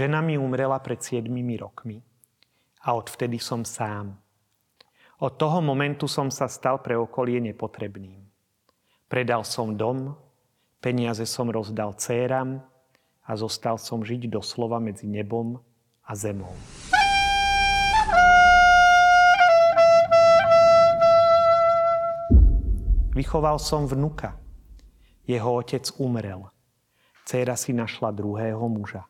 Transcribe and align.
Žena 0.00 0.24
mi 0.24 0.40
umrela 0.40 0.80
pred 0.80 0.96
7 0.96 1.28
rokmi 1.60 2.00
a 2.88 2.96
odvtedy 2.96 3.36
som 3.36 3.68
sám. 3.68 4.16
Od 5.20 5.36
toho 5.36 5.60
momentu 5.60 6.08
som 6.08 6.32
sa 6.32 6.48
stal 6.48 6.80
pre 6.80 6.96
okolie 6.96 7.36
nepotrebným. 7.36 8.24
Predal 9.12 9.44
som 9.44 9.76
dom, 9.76 10.16
peniaze 10.80 11.28
som 11.28 11.52
rozdal 11.52 11.92
céram 12.00 12.64
a 13.28 13.36
zostal 13.36 13.76
som 13.76 14.00
žiť 14.00 14.32
doslova 14.32 14.80
medzi 14.80 15.04
nebom 15.04 15.60
a 16.08 16.16
zemou. 16.16 16.56
Vychoval 23.12 23.60
som 23.60 23.84
vnuka. 23.84 24.32
Jeho 25.28 25.60
otec 25.60 25.84
umrel. 26.00 26.48
Céra 27.28 27.52
si 27.52 27.76
našla 27.76 28.16
druhého 28.16 28.64
muža 28.64 29.09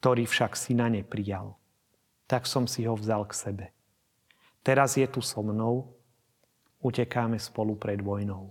ktorý 0.00 0.28
však 0.28 0.54
syna 0.54 0.92
neprijal. 0.92 1.56
Tak 2.26 2.44
som 2.44 2.66
si 2.66 2.84
ho 2.84 2.94
vzal 2.98 3.24
k 3.26 3.32
sebe. 3.32 3.66
Teraz 4.66 4.98
je 4.98 5.06
tu 5.06 5.22
so 5.22 5.46
mnou, 5.46 5.94
utekáme 6.82 7.38
spolu 7.38 7.78
pred 7.78 8.02
vojnou. 8.02 8.50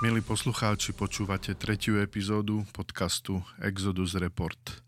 Milí 0.00 0.22
poslucháči, 0.22 0.94
počúvate 0.94 1.52
tretiu 1.58 1.98
epizódu 1.98 2.62
podcastu 2.72 3.42
Exodus 3.58 4.14
Report. 4.14 4.85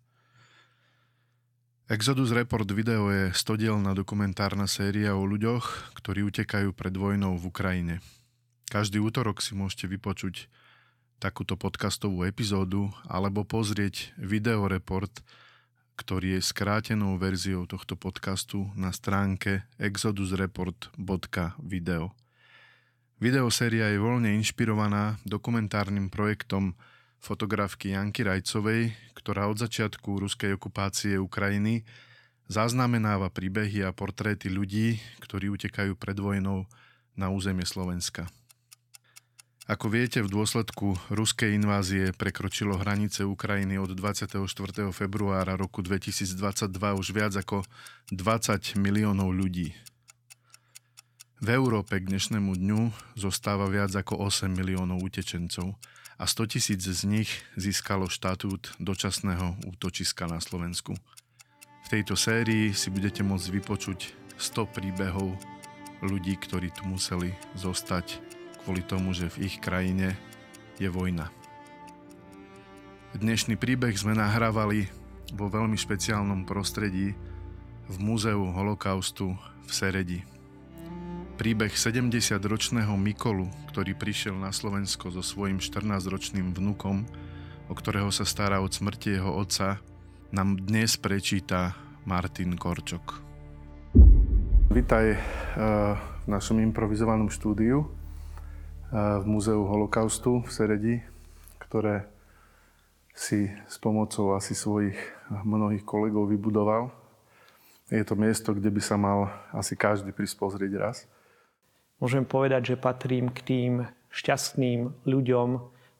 Exodus 1.88 2.36
Report 2.36 2.68
video 2.68 3.08
je 3.08 3.32
stodielna 3.32 3.96
dokumentárna 3.96 4.68
séria 4.68 5.16
o 5.16 5.24
ľuďoch, 5.24 5.96
ktorí 5.96 6.20
utekajú 6.20 6.76
pred 6.76 6.92
vojnou 6.92 7.40
v 7.40 7.48
Ukrajine. 7.48 8.04
Každý 8.68 9.00
útorok 9.00 9.40
si 9.40 9.56
môžete 9.56 9.88
vypočuť 9.88 10.52
takúto 11.16 11.56
podcastovú 11.56 12.28
epizódu 12.28 12.92
alebo 13.08 13.48
pozrieť 13.48 14.12
videoreport, 14.20 15.24
ktorý 15.96 16.36
je 16.36 16.44
skrátenou 16.44 17.16
verziou 17.16 17.64
tohto 17.64 17.96
podcastu 17.96 18.68
na 18.76 18.92
stránke 18.92 19.64
exodusreport.video. 19.80 22.12
Videoséria 23.16 23.96
je 23.96 23.96
voľne 23.96 24.36
inšpirovaná 24.36 25.16
dokumentárnym 25.24 26.12
projektom 26.12 26.76
fotografky 27.18 27.92
Janky 27.92 28.22
Rajcovej, 28.22 28.94
ktorá 29.18 29.50
od 29.50 29.58
začiatku 29.58 30.22
ruskej 30.22 30.54
okupácie 30.54 31.18
Ukrajiny 31.18 31.82
zaznamenáva 32.48 33.28
príbehy 33.28 33.84
a 33.84 33.92
portréty 33.92 34.48
ľudí, 34.48 34.96
ktorí 35.20 35.52
utekajú 35.52 35.92
pred 35.98 36.16
vojnou 36.16 36.64
na 37.12 37.28
územie 37.28 37.68
Slovenska. 37.68 38.30
Ako 39.68 39.92
viete, 39.92 40.24
v 40.24 40.32
dôsledku 40.32 40.96
ruskej 41.12 41.52
invázie 41.52 42.16
prekročilo 42.16 42.80
hranice 42.80 43.28
Ukrajiny 43.28 43.76
od 43.76 43.92
24. 43.92 44.40
februára 44.96 45.60
roku 45.60 45.84
2022 45.84 46.72
už 46.72 47.06
viac 47.12 47.36
ako 47.36 47.68
20 48.08 48.80
miliónov 48.80 49.28
ľudí. 49.28 49.76
V 51.44 51.48
Európe 51.52 52.00
k 52.00 52.08
dnešnému 52.08 52.56
dňu 52.56 52.80
zostáva 53.20 53.68
viac 53.68 53.92
ako 53.92 54.24
8 54.24 54.48
miliónov 54.48 55.04
utečencov– 55.04 55.76
a 56.18 56.26
100 56.26 56.58
tisíc 56.58 56.82
z 56.82 57.06
nich 57.06 57.30
získalo 57.54 58.10
štatút 58.10 58.74
dočasného 58.82 59.62
útočiska 59.70 60.26
na 60.26 60.42
Slovensku. 60.42 60.98
V 61.86 61.86
tejto 61.86 62.18
sérii 62.18 62.74
si 62.74 62.90
budete 62.90 63.22
môcť 63.22 63.48
vypočuť 63.54 64.12
100 64.34 64.74
príbehov 64.74 65.38
ľudí, 66.02 66.34
ktorí 66.34 66.74
tu 66.74 66.82
museli 66.90 67.30
zostať 67.54 68.18
kvôli 68.66 68.82
tomu, 68.82 69.14
že 69.14 69.30
v 69.30 69.46
ich 69.46 69.62
krajine 69.62 70.18
je 70.82 70.90
vojna. 70.90 71.30
Dnešný 73.14 73.54
príbeh 73.54 73.94
sme 73.94 74.18
nahrávali 74.18 74.90
vo 75.32 75.46
veľmi 75.46 75.78
špeciálnom 75.78 76.44
prostredí 76.44 77.14
v 77.88 77.96
Múzeu 78.02 78.42
holokaustu 78.52 79.38
v 79.64 79.70
Seredi. 79.70 80.37
Príbeh 81.38 81.70
70-ročného 81.70 82.98
Mikolu, 82.98 83.46
ktorý 83.70 83.94
prišiel 83.94 84.34
na 84.34 84.50
Slovensko 84.50 85.14
so 85.14 85.22
svojím 85.22 85.62
14-ročným 85.62 86.50
vnukom, 86.50 87.06
o 87.70 87.74
ktorého 87.78 88.10
sa 88.10 88.26
stará 88.26 88.58
od 88.58 88.74
smrti 88.74 89.22
jeho 89.22 89.30
otca, 89.38 89.78
nám 90.34 90.58
dnes 90.58 90.98
prečíta 90.98 91.78
Martin 92.10 92.58
Korčok. 92.58 93.22
Vítaj 94.74 95.06
eh, 95.14 95.18
v 95.94 96.26
našom 96.26 96.58
improvizovanom 96.58 97.30
štúdiu 97.30 97.86
eh, 97.86 99.22
v 99.22 99.24
Múzeu 99.30 99.62
holokaustu 99.62 100.42
v 100.42 100.50
Seredi, 100.50 100.96
ktoré 101.62 102.10
si 103.14 103.46
s 103.46 103.78
pomocou 103.78 104.34
asi 104.34 104.58
svojich 104.58 104.98
mnohých 105.46 105.86
kolegov 105.86 106.34
vybudoval. 106.34 106.90
Je 107.94 108.02
to 108.02 108.18
miesto, 108.18 108.50
kde 108.58 108.74
by 108.74 108.82
sa 108.82 108.98
mal 108.98 109.30
asi 109.54 109.78
každý 109.78 110.10
prísť 110.10 110.34
pozrieť 110.34 110.74
raz 110.82 111.06
môžem 111.98 112.24
povedať, 112.26 112.74
že 112.74 112.80
patrím 112.80 113.30
k 113.30 113.40
tým 113.42 113.72
šťastným 114.10 115.06
ľuďom, 115.06 115.48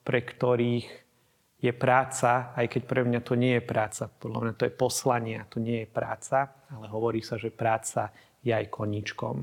pre 0.03 0.20
ktorých 0.25 0.88
je 1.59 1.72
práca, 1.75 2.54
aj 2.54 2.66
keď 2.70 2.82
pre 2.86 3.03
mňa 3.03 3.20
to 3.20 3.34
nie 3.34 3.59
je 3.59 3.64
práca. 3.66 4.06
Podľa 4.06 4.41
mňa 4.41 4.53
to 4.54 4.66
je 4.70 4.78
poslanie, 4.78 5.38
to 5.50 5.58
nie 5.58 5.84
je 5.84 5.88
práca, 5.91 6.54
ale 6.70 6.87
hovorí 6.87 7.19
sa, 7.19 7.34
že 7.34 7.50
práca 7.50 8.14
je 8.47 8.54
aj 8.54 8.70
koníčkom. 8.70 9.42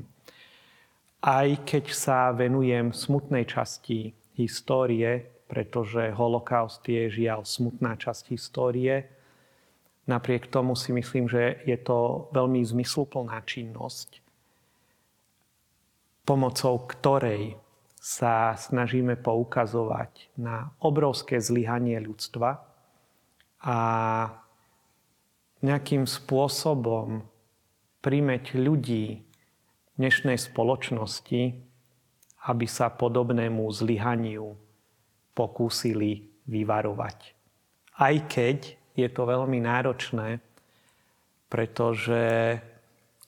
Aj 1.20 1.48
keď 1.68 1.84
sa 1.92 2.32
venujem 2.32 2.96
smutnej 2.96 3.44
časti 3.44 4.16
histórie, 4.36 5.28
pretože 5.46 6.10
holokaust 6.16 6.82
je 6.88 7.06
žiaľ 7.12 7.44
smutná 7.44 8.00
časť 8.00 8.32
histórie, 8.32 9.06
napriek 10.08 10.48
tomu 10.48 10.72
si 10.72 10.96
myslím, 10.96 11.28
že 11.28 11.62
je 11.68 11.76
to 11.76 12.30
veľmi 12.32 12.64
zmysluplná 12.64 13.44
činnosť, 13.44 14.25
pomocou 16.26 16.82
ktorej 16.90 17.54
sa 17.96 18.58
snažíme 18.58 19.14
poukazovať 19.18 20.34
na 20.38 20.74
obrovské 20.82 21.38
zlyhanie 21.38 21.98
ľudstva 22.02 22.62
a 23.62 23.78
nejakým 25.62 26.06
spôsobom 26.06 27.26
primeť 28.02 28.54
ľudí 28.54 29.26
dnešnej 29.98 30.38
spoločnosti, 30.38 31.42
aby 32.46 32.66
sa 32.70 32.94
podobnému 32.94 33.66
zlyhaniu 33.74 34.54
pokúsili 35.34 36.30
vyvarovať. 36.46 37.18
Aj 37.98 38.14
keď 38.30 38.76
je 38.94 39.08
to 39.10 39.22
veľmi 39.26 39.58
náročné, 39.58 40.38
pretože 41.50 42.54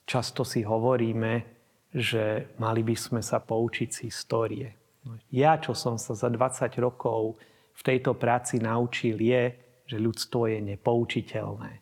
často 0.07 0.47
si 0.47 0.63
hovoríme, 0.63 1.58
že 1.95 2.53
mali 2.61 2.85
by 2.85 2.97
sme 2.97 3.21
sa 3.25 3.41
poučiť 3.41 3.89
z 3.89 3.99
histórie. 4.09 4.69
No, 5.05 5.17
ja, 5.33 5.57
čo 5.57 5.73
som 5.73 5.97
sa 5.97 6.13
za 6.13 6.29
20 6.29 6.69
rokov 6.83 7.41
v 7.73 7.83
tejto 7.83 8.19
práci 8.19 8.61
naučil, 8.61 9.17
je, 9.17 9.55
že 9.89 9.97
ľudstvo 9.97 10.53
je 10.53 10.59
nepoučiteľné. 10.75 11.73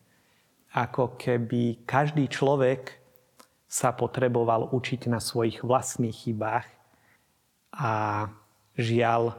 Ako 0.77 1.17
keby 1.19 1.83
každý 1.83 2.29
človek 2.29 3.01
sa 3.67 3.91
potreboval 3.91 4.71
učiť 4.71 5.11
na 5.11 5.19
svojich 5.19 5.59
vlastných 5.65 6.15
chybách 6.15 6.67
a 7.75 7.93
žiaľ 8.79 9.35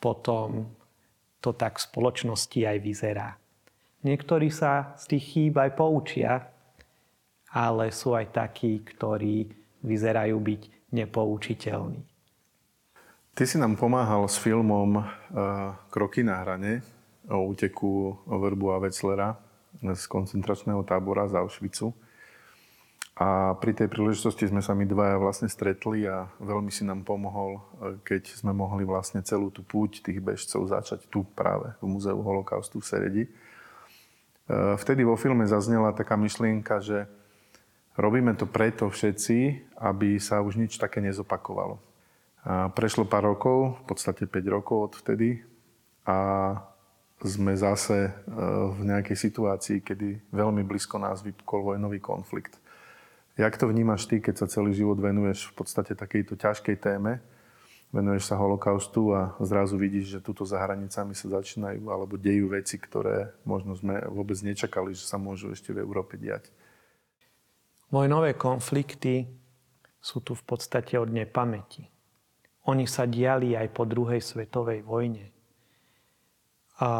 potom 0.00 0.72
to 1.44 1.52
tak 1.52 1.76
v 1.76 1.84
spoločnosti 1.84 2.60
aj 2.64 2.78
vyzerá. 2.80 3.28
Niektorí 4.06 4.48
sa 4.48 4.94
z 4.96 5.14
tých 5.14 5.24
chýb 5.34 5.54
aj 5.58 5.70
poučia, 5.74 6.48
ale 7.50 7.90
sú 7.90 8.14
aj 8.14 8.30
takí, 8.30 8.80
ktorí 8.82 9.50
vyzerajú 9.82 10.36
byť 10.40 10.62
nepoučiteľní. 10.94 12.02
Ty 13.38 13.44
si 13.46 13.54
nám 13.54 13.78
pomáhal 13.78 14.26
s 14.26 14.34
filmom 14.34 14.98
uh, 14.98 15.06
Kroky 15.94 16.26
na 16.26 16.42
hrane 16.42 16.82
o 17.30 17.46
úteku 17.46 18.18
Verbu 18.26 18.74
a 18.74 18.82
Wetzlera 18.82 19.38
z 19.78 20.02
koncentračného 20.10 20.82
tábora 20.82 21.28
z 21.30 21.38
Auschwitzu. 21.38 21.94
A 23.18 23.58
pri 23.58 23.74
tej 23.74 23.90
príležitosti 23.90 24.46
sme 24.46 24.62
sa 24.62 24.78
my 24.78 24.86
dvaja 24.86 25.18
vlastne 25.18 25.50
stretli 25.50 26.06
a 26.06 26.30
veľmi 26.38 26.70
si 26.70 26.86
nám 26.86 27.02
pomohol, 27.02 27.58
e, 27.58 27.62
keď 28.06 28.30
sme 28.30 28.54
mohli 28.54 28.86
vlastne 28.86 29.26
celú 29.26 29.50
tú 29.50 29.66
púť 29.66 30.06
tých 30.06 30.22
bežcov 30.22 30.70
začať 30.70 31.10
tu 31.10 31.26
práve 31.34 31.74
v 31.82 31.86
Múzeu 31.90 32.14
holokaustu 32.14 32.78
v 32.78 32.86
Seredi. 32.86 33.24
E, 33.26 33.30
vtedy 34.78 35.02
vo 35.02 35.18
filme 35.18 35.42
zaznela 35.50 35.90
taká 35.90 36.14
myšlienka, 36.14 36.78
že 36.78 37.10
Robíme 37.98 38.30
to 38.38 38.46
preto 38.46 38.86
všetci, 38.86 39.66
aby 39.82 40.22
sa 40.22 40.38
už 40.38 40.54
nič 40.54 40.78
také 40.78 41.02
nezopakovalo. 41.02 41.82
A 42.46 42.70
prešlo 42.70 43.02
pár 43.02 43.26
rokov, 43.26 43.74
v 43.82 43.84
podstate 43.90 44.22
5 44.30 44.54
rokov 44.54 44.78
od 44.78 44.92
vtedy 45.02 45.42
a 46.06 46.16
sme 47.18 47.58
zase 47.58 48.14
v 48.78 48.80
nejakej 48.86 49.18
situácii, 49.18 49.82
kedy 49.82 50.30
veľmi 50.30 50.62
blízko 50.62 51.02
nás 51.02 51.26
vypukol 51.26 51.74
vojnový 51.74 51.98
konflikt. 51.98 52.54
Jak 53.34 53.58
to 53.58 53.66
vnímaš 53.66 54.06
ty, 54.06 54.22
keď 54.22 54.34
sa 54.38 54.46
celý 54.46 54.70
život 54.70 55.02
venuješ 55.02 55.50
v 55.50 55.54
podstate 55.58 55.98
takejto 55.98 56.38
ťažkej 56.38 56.78
téme, 56.78 57.18
venuješ 57.90 58.30
sa 58.30 58.38
holokaustu 58.38 59.10
a 59.10 59.34
zrazu 59.42 59.74
vidíš, 59.74 60.18
že 60.18 60.22
tuto 60.22 60.46
za 60.46 60.62
hranicami 60.62 61.18
sa 61.18 61.42
začínajú 61.42 61.90
alebo 61.90 62.14
dejú 62.14 62.54
veci, 62.54 62.78
ktoré 62.78 63.34
možno 63.42 63.74
sme 63.74 64.06
vôbec 64.06 64.38
nečakali, 64.38 64.94
že 64.94 65.02
sa 65.02 65.18
môžu 65.18 65.50
ešte 65.50 65.74
v 65.74 65.82
Európe 65.82 66.14
diať. 66.14 66.46
Vojnové 67.88 68.36
konflikty 68.36 69.24
sú 69.96 70.20
tu 70.20 70.36
v 70.36 70.44
podstate 70.44 71.00
od 71.00 71.08
nepamäti. 71.08 71.88
Oni 72.68 72.84
sa 72.84 73.08
diali 73.08 73.56
aj 73.56 73.68
po 73.72 73.88
druhej 73.88 74.20
svetovej 74.20 74.84
vojne. 74.84 75.32
A 76.84 76.90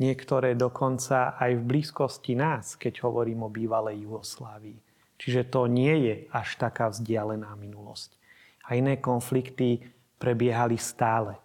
niektoré 0.00 0.56
dokonca 0.56 1.36
aj 1.36 1.52
v 1.52 1.66
blízkosti 1.68 2.32
nás, 2.32 2.80
keď 2.80 3.04
hovorím 3.04 3.44
o 3.44 3.52
bývalej 3.52 4.08
Jugoslávii. 4.08 4.80
Čiže 5.20 5.52
to 5.52 5.68
nie 5.68 6.08
je 6.08 6.14
až 6.32 6.56
taká 6.56 6.88
vzdialená 6.88 7.52
minulosť 7.60 8.16
a 8.64 8.80
iné 8.80 8.96
konflikty 8.96 9.84
prebiehali 10.16 10.80
stále. 10.80 11.36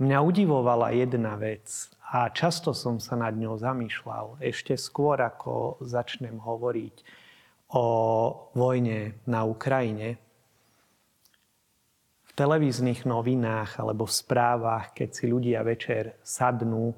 Mňa 0.00 0.16
udivovala 0.24 0.96
jedna 0.96 1.36
vec 1.36 1.92
a 2.08 2.32
často 2.32 2.72
som 2.72 2.96
sa 2.96 3.20
nad 3.20 3.36
ňou 3.36 3.60
zamýšľal. 3.60 4.40
Ešte 4.40 4.80
skôr, 4.80 5.20
ako 5.20 5.76
začnem 5.84 6.40
hovoriť 6.40 7.19
o 7.74 7.86
vojne 8.54 9.20
na 9.26 9.46
Ukrajine, 9.46 10.18
v 12.26 12.32
televíznych 12.38 13.04
novinách 13.06 13.82
alebo 13.82 14.06
v 14.06 14.14
správach, 14.14 14.94
keď 14.94 15.08
si 15.10 15.24
ľudia 15.26 15.66
večer 15.66 16.22
sadnú, 16.22 16.94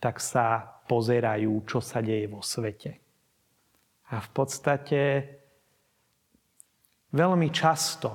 tak 0.00 0.18
sa 0.18 0.64
pozerajú, 0.88 1.52
čo 1.68 1.78
sa 1.78 2.00
deje 2.00 2.26
vo 2.26 2.40
svete. 2.40 2.98
A 4.12 4.20
v 4.20 4.28
podstate 4.32 5.00
veľmi 7.12 7.48
často 7.52 8.10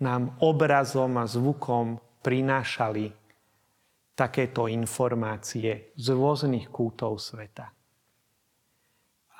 nám 0.00 0.40
obrazom 0.40 1.20
a 1.20 1.28
zvukom 1.28 2.00
prinášali 2.20 3.12
takéto 4.16 4.68
informácie 4.68 5.96
z 5.96 6.06
rôznych 6.12 6.68
kútov 6.68 7.16
sveta. 7.20 7.79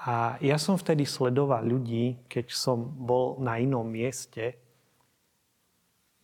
A 0.00 0.40
ja 0.40 0.56
som 0.56 0.80
vtedy 0.80 1.04
sledoval 1.04 1.60
ľudí, 1.60 2.24
keď 2.24 2.56
som 2.56 2.80
bol 2.80 3.36
na 3.36 3.60
inom 3.60 3.84
mieste. 3.84 4.56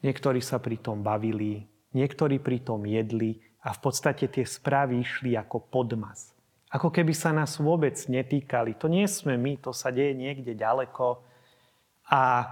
Niektorí 0.01 0.41
sa 0.41 0.57
pri 0.57 0.81
tom 0.81 1.05
bavili, 1.05 1.61
niektorí 1.93 2.41
pri 2.41 2.65
tom 2.65 2.89
jedli 2.89 3.37
a 3.61 3.77
v 3.77 3.81
podstate 3.85 4.33
tie 4.33 4.49
správy 4.49 5.05
išli 5.05 5.37
ako 5.37 5.61
podmaz. 5.69 6.33
Ako 6.73 6.89
keby 6.89 7.13
sa 7.13 7.37
nás 7.37 7.61
vôbec 7.61 8.01
netýkali. 8.09 8.81
To 8.81 8.89
nie 8.89 9.05
sme 9.05 9.37
my, 9.37 9.61
to 9.61 9.77
sa 9.77 9.93
deje 9.93 10.17
niekde 10.17 10.57
ďaleko. 10.57 11.21
A 12.09 12.49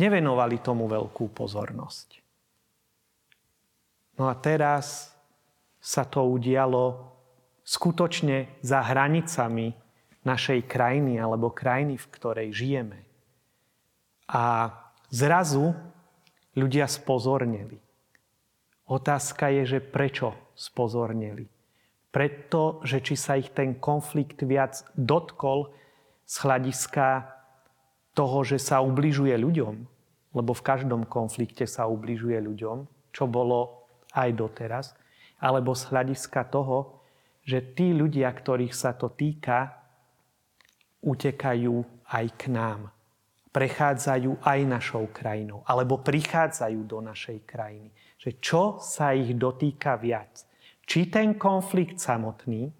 nevenovali 0.00 0.64
tomu 0.64 0.88
veľkú 0.88 1.28
pozornosť. 1.36 2.24
No 4.16 4.32
a 4.32 4.34
teraz 4.36 5.12
sa 5.76 6.08
to 6.08 6.24
udialo 6.24 7.12
skutočne 7.64 8.60
za 8.64 8.80
hranicami 8.80 9.89
našej 10.24 10.68
krajiny 10.68 11.16
alebo 11.16 11.52
krajiny, 11.52 11.96
v 11.96 12.10
ktorej 12.12 12.48
žijeme. 12.52 13.00
A 14.28 14.74
zrazu 15.08 15.72
ľudia 16.54 16.86
spozornili. 16.86 17.80
Otázka 18.90 19.48
je, 19.54 19.78
že 19.78 19.80
prečo 19.80 20.34
spozornili. 20.58 21.46
Preto, 22.10 22.82
že 22.82 22.98
či 22.98 23.14
sa 23.14 23.38
ich 23.38 23.54
ten 23.54 23.78
konflikt 23.78 24.42
viac 24.42 24.82
dotkol 24.98 25.70
z 26.26 26.34
hľadiska 26.42 27.30
toho, 28.18 28.42
že 28.42 28.58
sa 28.58 28.82
ubližuje 28.82 29.34
ľuďom, 29.38 29.74
lebo 30.34 30.52
v 30.54 30.66
každom 30.66 31.06
konflikte 31.06 31.70
sa 31.70 31.86
ubližuje 31.86 32.38
ľuďom, 32.42 32.86
čo 33.14 33.24
bolo 33.30 33.86
aj 34.10 34.30
doteraz, 34.34 34.86
alebo 35.38 35.72
z 35.72 35.86
hľadiska 35.90 36.50
toho, 36.50 36.98
že 37.46 37.62
tí 37.62 37.94
ľudia, 37.94 38.28
ktorých 38.30 38.74
sa 38.74 38.90
to 38.92 39.08
týka, 39.08 39.79
utekajú 41.04 41.84
aj 42.08 42.26
k 42.36 42.42
nám. 42.52 42.92
Prechádzajú 43.50 44.46
aj 44.46 44.60
našou 44.62 45.10
krajinou, 45.10 45.66
alebo 45.66 45.98
prichádzajú 45.98 46.80
do 46.86 47.02
našej 47.02 47.42
krajiny. 47.44 47.90
Že 48.20 48.30
čo 48.38 48.62
sa 48.78 49.10
ich 49.10 49.34
dotýka 49.34 49.98
viac? 49.98 50.46
Či 50.86 51.10
ten 51.10 51.34
konflikt 51.34 51.98
samotný, 51.98 52.70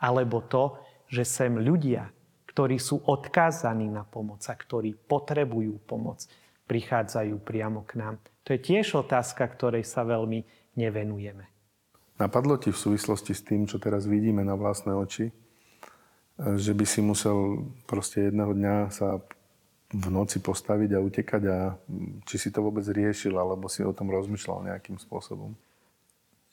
alebo 0.00 0.48
to, 0.48 0.80
že 1.12 1.28
sem 1.28 1.60
ľudia 1.60 2.08
ktorí 2.54 2.78
sú 2.78 3.02
odkázaní 3.02 3.90
na 3.90 4.06
pomoc 4.06 4.38
a 4.46 4.54
ktorí 4.54 4.94
potrebujú 4.94 5.82
pomoc, 5.90 6.22
prichádzajú 6.70 7.42
priamo 7.42 7.82
k 7.82 7.98
nám. 7.98 8.14
To 8.46 8.54
je 8.54 8.62
tiež 8.62 8.94
otázka, 8.94 9.42
ktorej 9.50 9.82
sa 9.82 10.06
veľmi 10.06 10.46
nevenujeme. 10.78 11.50
Napadlo 12.14 12.54
ti 12.54 12.70
v 12.70 12.78
súvislosti 12.78 13.34
s 13.34 13.42
tým, 13.42 13.66
čo 13.66 13.82
teraz 13.82 14.06
vidíme 14.06 14.46
na 14.46 14.54
vlastné 14.54 14.94
oči, 14.94 15.34
že 16.38 16.72
by 16.74 16.84
si 16.86 17.00
musel 17.00 17.68
proste 17.86 18.30
jedného 18.30 18.50
dňa 18.50 18.74
sa 18.90 19.22
v 19.94 20.06
noci 20.10 20.42
postaviť 20.42 20.90
a 20.98 21.04
utekať 21.04 21.42
a 21.46 21.58
či 22.26 22.36
si 22.36 22.48
to 22.50 22.66
vôbec 22.66 22.82
riešil, 22.82 23.38
alebo 23.38 23.70
si 23.70 23.86
o 23.86 23.94
tom 23.94 24.10
rozmýšľal 24.10 24.66
nejakým 24.74 24.98
spôsobom? 24.98 25.54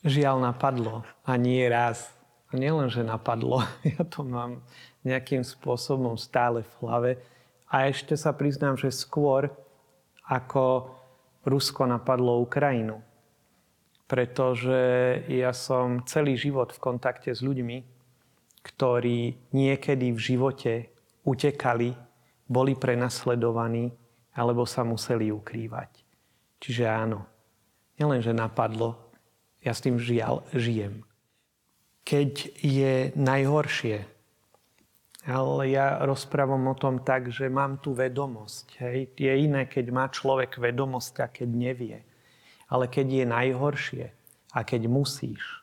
Žiaľ 0.06 0.54
napadlo 0.54 1.01
a 1.25 1.33
nie 1.42 1.66
raz. 1.66 2.13
A 2.51 2.60
nielen, 2.60 2.92
že 2.92 3.01
napadlo, 3.01 3.63
ja 3.98 4.04
to 4.06 4.22
mám 4.22 4.62
nejakým 5.01 5.42
spôsobom 5.42 6.19
stále 6.19 6.62
v 6.62 6.74
hlave. 6.86 7.12
A 7.72 7.89
ešte 7.89 8.13
sa 8.19 8.36
priznám, 8.36 8.78
že 8.78 8.94
skôr 8.94 9.50
ako 10.28 10.94
Rusko 11.48 11.89
napadlo 11.89 12.44
Ukrajinu. 12.44 13.01
Pretože 14.06 14.78
ja 15.31 15.56
som 15.56 16.04
celý 16.04 16.36
život 16.36 16.75
v 16.75 16.83
kontakte 16.83 17.31
s 17.31 17.39
ľuďmi, 17.39 17.90
ktorí 18.61 19.51
niekedy 19.53 20.13
v 20.13 20.19
živote 20.19 20.73
utekali, 21.25 21.93
boli 22.45 22.73
prenasledovaní 22.77 23.89
alebo 24.37 24.63
sa 24.65 24.85
museli 24.85 25.33
ukrývať. 25.33 26.03
Čiže 26.61 26.85
áno, 26.85 27.25
nielenže 27.97 28.31
napadlo, 28.31 29.11
ja 29.61 29.73
s 29.73 29.83
tým 29.83 29.97
žiaľ 29.97 30.45
žijem. 30.53 31.05
Keď 32.01 32.57
je 32.61 33.13
najhoršie, 33.13 34.09
ale 35.21 35.69
ja 35.69 36.01
rozprávam 36.01 36.73
o 36.73 36.73
tom 36.73 37.06
tak, 37.06 37.30
že 37.30 37.45
mám 37.45 37.77
tu 37.77 37.94
vedomosť. 37.94 38.65
Hej. 38.81 38.97
Je 39.13 39.30
iné, 39.30 39.69
keď 39.69 39.85
má 39.94 40.09
človek 40.09 40.57
vedomosť 40.57 41.13
a 41.21 41.27
keď 41.30 41.49
nevie. 41.53 41.97
Ale 42.65 42.89
keď 42.89 43.21
je 43.21 43.25
najhoršie 43.30 44.06
a 44.49 44.59
keď 44.65 44.89
musíš, 44.89 45.60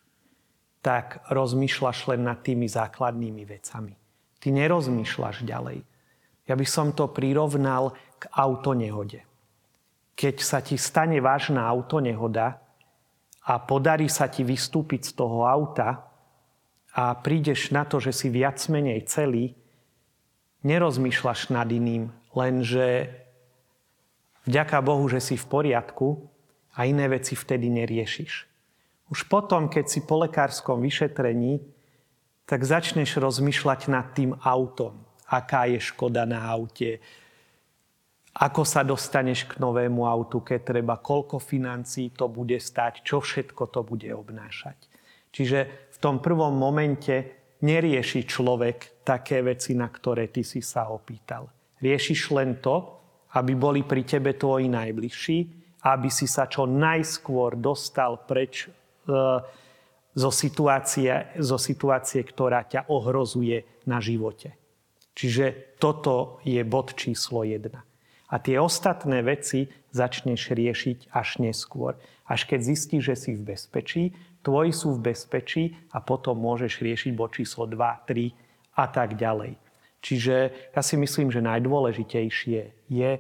tak 0.89 1.21
rozmýšľaš 1.29 2.17
len 2.17 2.25
nad 2.25 2.41
tými 2.41 2.65
základnými 2.65 3.45
vecami. 3.45 3.93
Ty 4.41 4.49
nerozmýšľaš 4.57 5.45
ďalej. 5.45 5.85
Ja 6.49 6.57
by 6.57 6.65
som 6.65 6.97
to 6.97 7.13
prirovnal 7.13 7.93
k 8.17 8.25
autonehode. 8.33 9.21
Keď 10.17 10.37
sa 10.41 10.65
ti 10.65 10.81
stane 10.81 11.21
vážna 11.21 11.69
autonehoda 11.69 12.57
a 13.45 13.55
podarí 13.61 14.09
sa 14.09 14.33
ti 14.33 14.49
vystúpiť 14.49 15.13
z 15.13 15.13
toho 15.13 15.45
auta, 15.45 16.09
a 16.99 17.15
prídeš 17.15 17.71
na 17.71 17.85
to, 17.85 18.01
že 18.01 18.11
si 18.11 18.27
viac 18.33 18.59
menej 18.67 19.07
celý, 19.07 19.55
nerozmýšľaš 20.67 21.53
nad 21.55 21.69
iným, 21.69 22.11
lenže 22.33 23.13
vďaka 24.49 24.83
Bohu, 24.83 25.05
že 25.07 25.21
si 25.21 25.37
v 25.37 25.47
poriadku 25.47 26.27
a 26.75 26.89
iné 26.89 27.07
veci 27.07 27.37
vtedy 27.39 27.71
neriešiš. 27.71 28.49
Už 29.09 29.25
potom, 29.25 29.73
keď 29.73 29.85
si 29.89 30.05
po 30.05 30.21
lekárskom 30.21 30.85
vyšetrení, 30.85 31.65
tak 32.49 32.65
začneš 32.65 33.21
rozmýšľať 33.21 33.81
nad 33.93 34.13
tým 34.13 34.37
autom. 34.41 34.97
Aká 35.29 35.69
je 35.69 35.81
škoda 35.81 36.25
na 36.25 36.49
aute, 36.49 37.01
ako 38.39 38.63
sa 38.63 38.87
dostaneš 38.87 39.51
k 39.51 39.59
novému 39.59 40.07
autu, 40.07 40.39
keď 40.47 40.61
treba, 40.63 41.03
koľko 41.03 41.43
financí 41.43 42.15
to 42.15 42.31
bude 42.31 42.55
stať, 42.55 43.03
čo 43.03 43.19
všetko 43.19 43.67
to 43.67 43.83
bude 43.83 44.07
obnášať. 44.07 44.79
Čiže 45.35 45.91
v 45.93 45.99
tom 45.99 46.23
prvom 46.23 46.55
momente 46.55 47.49
nerieši 47.67 48.23
človek 48.23 49.03
také 49.03 49.43
veci, 49.43 49.75
na 49.75 49.91
ktoré 49.91 50.31
ty 50.31 50.47
si 50.47 50.63
sa 50.63 50.87
opýtal. 50.95 51.51
Riešiš 51.83 52.31
len 52.31 52.63
to, 52.63 52.95
aby 53.35 53.59
boli 53.59 53.83
pri 53.83 54.07
tebe 54.07 54.39
tvoji 54.39 54.71
najbližší, 54.71 55.39
aby 55.85 56.09
si 56.09 56.31
sa 56.31 56.47
čo 56.47 56.65
najskôr 56.65 57.59
dostal 57.59 58.23
preč 58.23 58.71
zo, 60.15 60.31
situácie, 60.31 61.33
zo 61.41 61.57
situácie, 61.57 62.21
ktorá 62.23 62.69
ťa 62.69 62.87
ohrozuje 62.93 63.65
na 63.89 63.99
živote. 63.99 64.55
Čiže 65.19 65.75
toto 65.83 66.39
je 66.47 66.63
bod 66.63 66.95
číslo 66.95 67.43
jedna. 67.43 67.83
A 68.29 68.37
tie 68.39 68.61
ostatné 68.61 69.25
veci 69.25 69.73
začneš 69.91 70.53
riešiť 70.53 71.11
až 71.11 71.41
neskôr. 71.41 71.97
Až 72.29 72.45
keď 72.45 72.61
zistíš, 72.61 73.03
že 73.09 73.17
si 73.17 73.31
v 73.35 73.57
bezpečí, 73.57 74.05
tvoji 74.45 74.71
sú 74.77 74.95
v 74.95 75.11
bezpečí 75.11 75.75
a 75.91 76.05
potom 76.05 76.37
môžeš 76.37 76.85
riešiť 76.85 77.13
bod 77.17 77.35
číslo 77.35 77.65
2, 77.65 77.75
3 78.05 78.79
a 78.79 78.85
tak 78.87 79.17
ďalej. 79.17 79.57
Čiže 80.05 80.37
ja 80.77 80.83
si 80.85 80.95
myslím, 81.01 81.35
že 81.35 81.43
najdôležitejšie 81.43 82.61
je, 82.87 83.11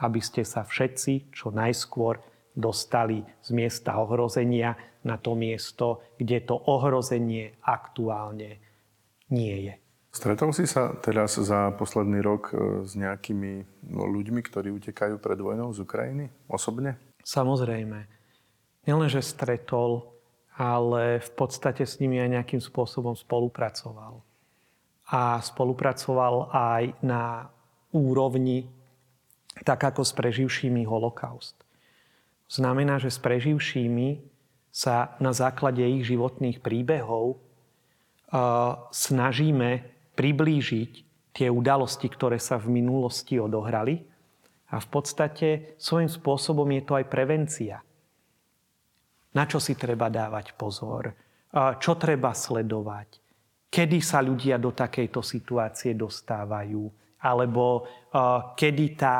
aby 0.00 0.20
ste 0.22 0.42
sa 0.46 0.64
všetci 0.64 1.34
čo 1.34 1.52
najskôr 1.52 2.22
dostali 2.52 3.24
z 3.40 3.50
miesta 3.56 3.96
ohrozenia 3.96 4.76
na 5.02 5.18
to 5.18 5.34
miesto, 5.34 6.14
kde 6.20 6.46
to 6.46 6.54
ohrozenie 6.54 7.58
aktuálne 7.64 8.60
nie 9.32 9.56
je. 9.70 9.74
Stretol 10.12 10.52
si 10.52 10.68
sa 10.68 10.92
teraz 11.00 11.40
za 11.40 11.72
posledný 11.72 12.20
rok 12.20 12.52
e, 12.52 12.84
s 12.84 12.92
nejakými 12.92 13.64
no, 13.88 14.04
ľuďmi, 14.04 14.44
ktorí 14.44 14.68
utekajú 14.68 15.16
pred 15.16 15.40
vojnou 15.40 15.72
z 15.72 15.88
Ukrajiny 15.88 16.28
osobne? 16.52 17.00
Samozrejme. 17.24 18.04
Nielenže 18.84 19.24
stretol, 19.24 20.04
ale 20.52 21.16
v 21.16 21.30
podstate 21.32 21.88
s 21.88 21.96
nimi 21.96 22.20
aj 22.20 22.28
nejakým 22.28 22.60
spôsobom 22.60 23.16
spolupracoval. 23.16 24.20
A 25.08 25.40
spolupracoval 25.40 26.52
aj 26.52 26.92
na 27.00 27.48
úrovni, 27.88 28.68
tak 29.64 29.80
ako 29.80 30.04
s 30.04 30.12
preživšími 30.12 30.84
holokaust. 30.84 31.56
Znamená, 32.52 33.00
že 33.00 33.08
s 33.08 33.16
preživšími 33.16 34.28
sa 34.68 35.16
na 35.24 35.32
základe 35.32 35.80
ich 35.80 36.04
životných 36.04 36.60
príbehov 36.60 37.40
snažíme 38.92 39.88
priblížiť 40.12 40.92
tie 41.32 41.48
udalosti, 41.48 42.12
ktoré 42.12 42.36
sa 42.36 42.60
v 42.60 42.76
minulosti 42.76 43.40
odohrali. 43.40 44.04
A 44.68 44.76
v 44.80 44.88
podstate 44.92 45.76
svojím 45.80 46.12
spôsobom 46.12 46.68
je 46.76 46.82
to 46.84 46.92
aj 46.96 47.08
prevencia. 47.08 47.80
Na 49.32 49.48
čo 49.48 49.56
si 49.56 49.72
treba 49.72 50.12
dávať 50.12 50.52
pozor? 50.52 51.08
Čo 51.52 51.96
treba 51.96 52.36
sledovať? 52.36 53.08
Kedy 53.72 53.98
sa 54.04 54.20
ľudia 54.20 54.60
do 54.60 54.76
takejto 54.76 55.24
situácie 55.24 55.96
dostávajú? 55.96 56.84
Alebo 57.24 57.88
kedy 58.56 58.86
tá 58.92 59.16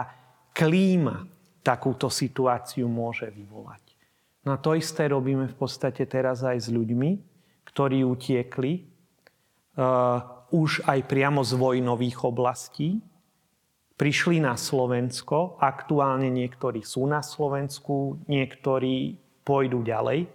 klíma 0.53 1.32
takúto 1.63 2.11
situáciu 2.11 2.91
môže 2.91 3.31
vyvolať. 3.31 3.83
No 4.43 4.59
a 4.59 4.61
to 4.61 4.75
isté 4.75 5.07
robíme 5.07 5.47
v 5.47 5.57
podstate 5.57 6.03
teraz 6.11 6.43
aj 6.43 6.59
s 6.59 6.69
ľuďmi, 6.69 7.11
ktorí 7.63 8.03
utiekli 8.03 8.73
uh, 9.79 10.43
už 10.51 10.83
aj 10.85 11.07
priamo 11.07 11.47
z 11.47 11.55
vojnových 11.55 12.27
oblastí, 12.27 12.99
prišli 13.95 14.43
na 14.43 14.59
Slovensko, 14.59 15.63
aktuálne 15.63 16.27
niektorí 16.27 16.83
sú 16.83 17.07
na 17.07 17.23
Slovensku, 17.23 18.19
niektorí 18.27 19.15
pôjdu 19.47 19.87
ďalej, 19.87 20.27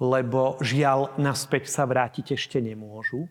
lebo 0.00 0.56
žiaľ 0.64 1.12
naspäť 1.20 1.68
sa 1.68 1.84
vrátiť 1.84 2.34
ešte 2.34 2.58
nemôžu. 2.58 3.28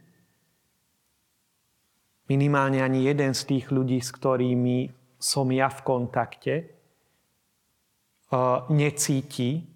Minimálne 2.30 2.80
ani 2.80 3.10
jeden 3.10 3.34
z 3.36 3.42
tých 3.44 3.74
ľudí, 3.74 4.00
s 4.00 4.14
ktorými 4.14 5.01
som 5.22 5.46
ja 5.54 5.70
v 5.70 5.80
kontakte, 5.86 6.54
necíti, 8.74 9.70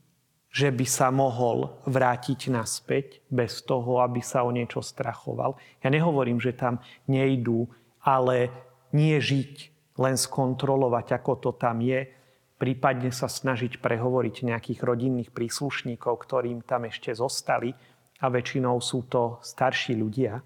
že 0.50 0.72
by 0.72 0.88
sa 0.88 1.12
mohol 1.12 1.70
vrátiť 1.86 2.48
naspäť 2.48 3.20
bez 3.28 3.62
toho, 3.62 4.00
aby 4.00 4.24
sa 4.24 4.48
o 4.48 4.56
niečo 4.56 4.80
strachoval. 4.80 5.60
Ja 5.84 5.92
nehovorím, 5.92 6.40
že 6.40 6.56
tam 6.56 6.80
nejdú, 7.12 7.68
ale 8.02 8.50
nie 8.96 9.20
žiť, 9.20 9.54
len 10.00 10.16
skontrolovať, 10.16 11.20
ako 11.20 11.32
to 11.40 11.52
tam 11.56 11.84
je, 11.84 12.08
prípadne 12.56 13.12
sa 13.12 13.28
snažiť 13.28 13.84
prehovoriť 13.84 14.48
nejakých 14.48 14.80
rodinných 14.80 15.30
príslušníkov, 15.36 16.24
ktorým 16.24 16.64
tam 16.64 16.88
ešte 16.88 17.12
zostali, 17.12 17.76
a 18.24 18.32
väčšinou 18.32 18.80
sú 18.80 19.12
to 19.12 19.44
starší 19.44 20.00
ľudia, 20.00 20.40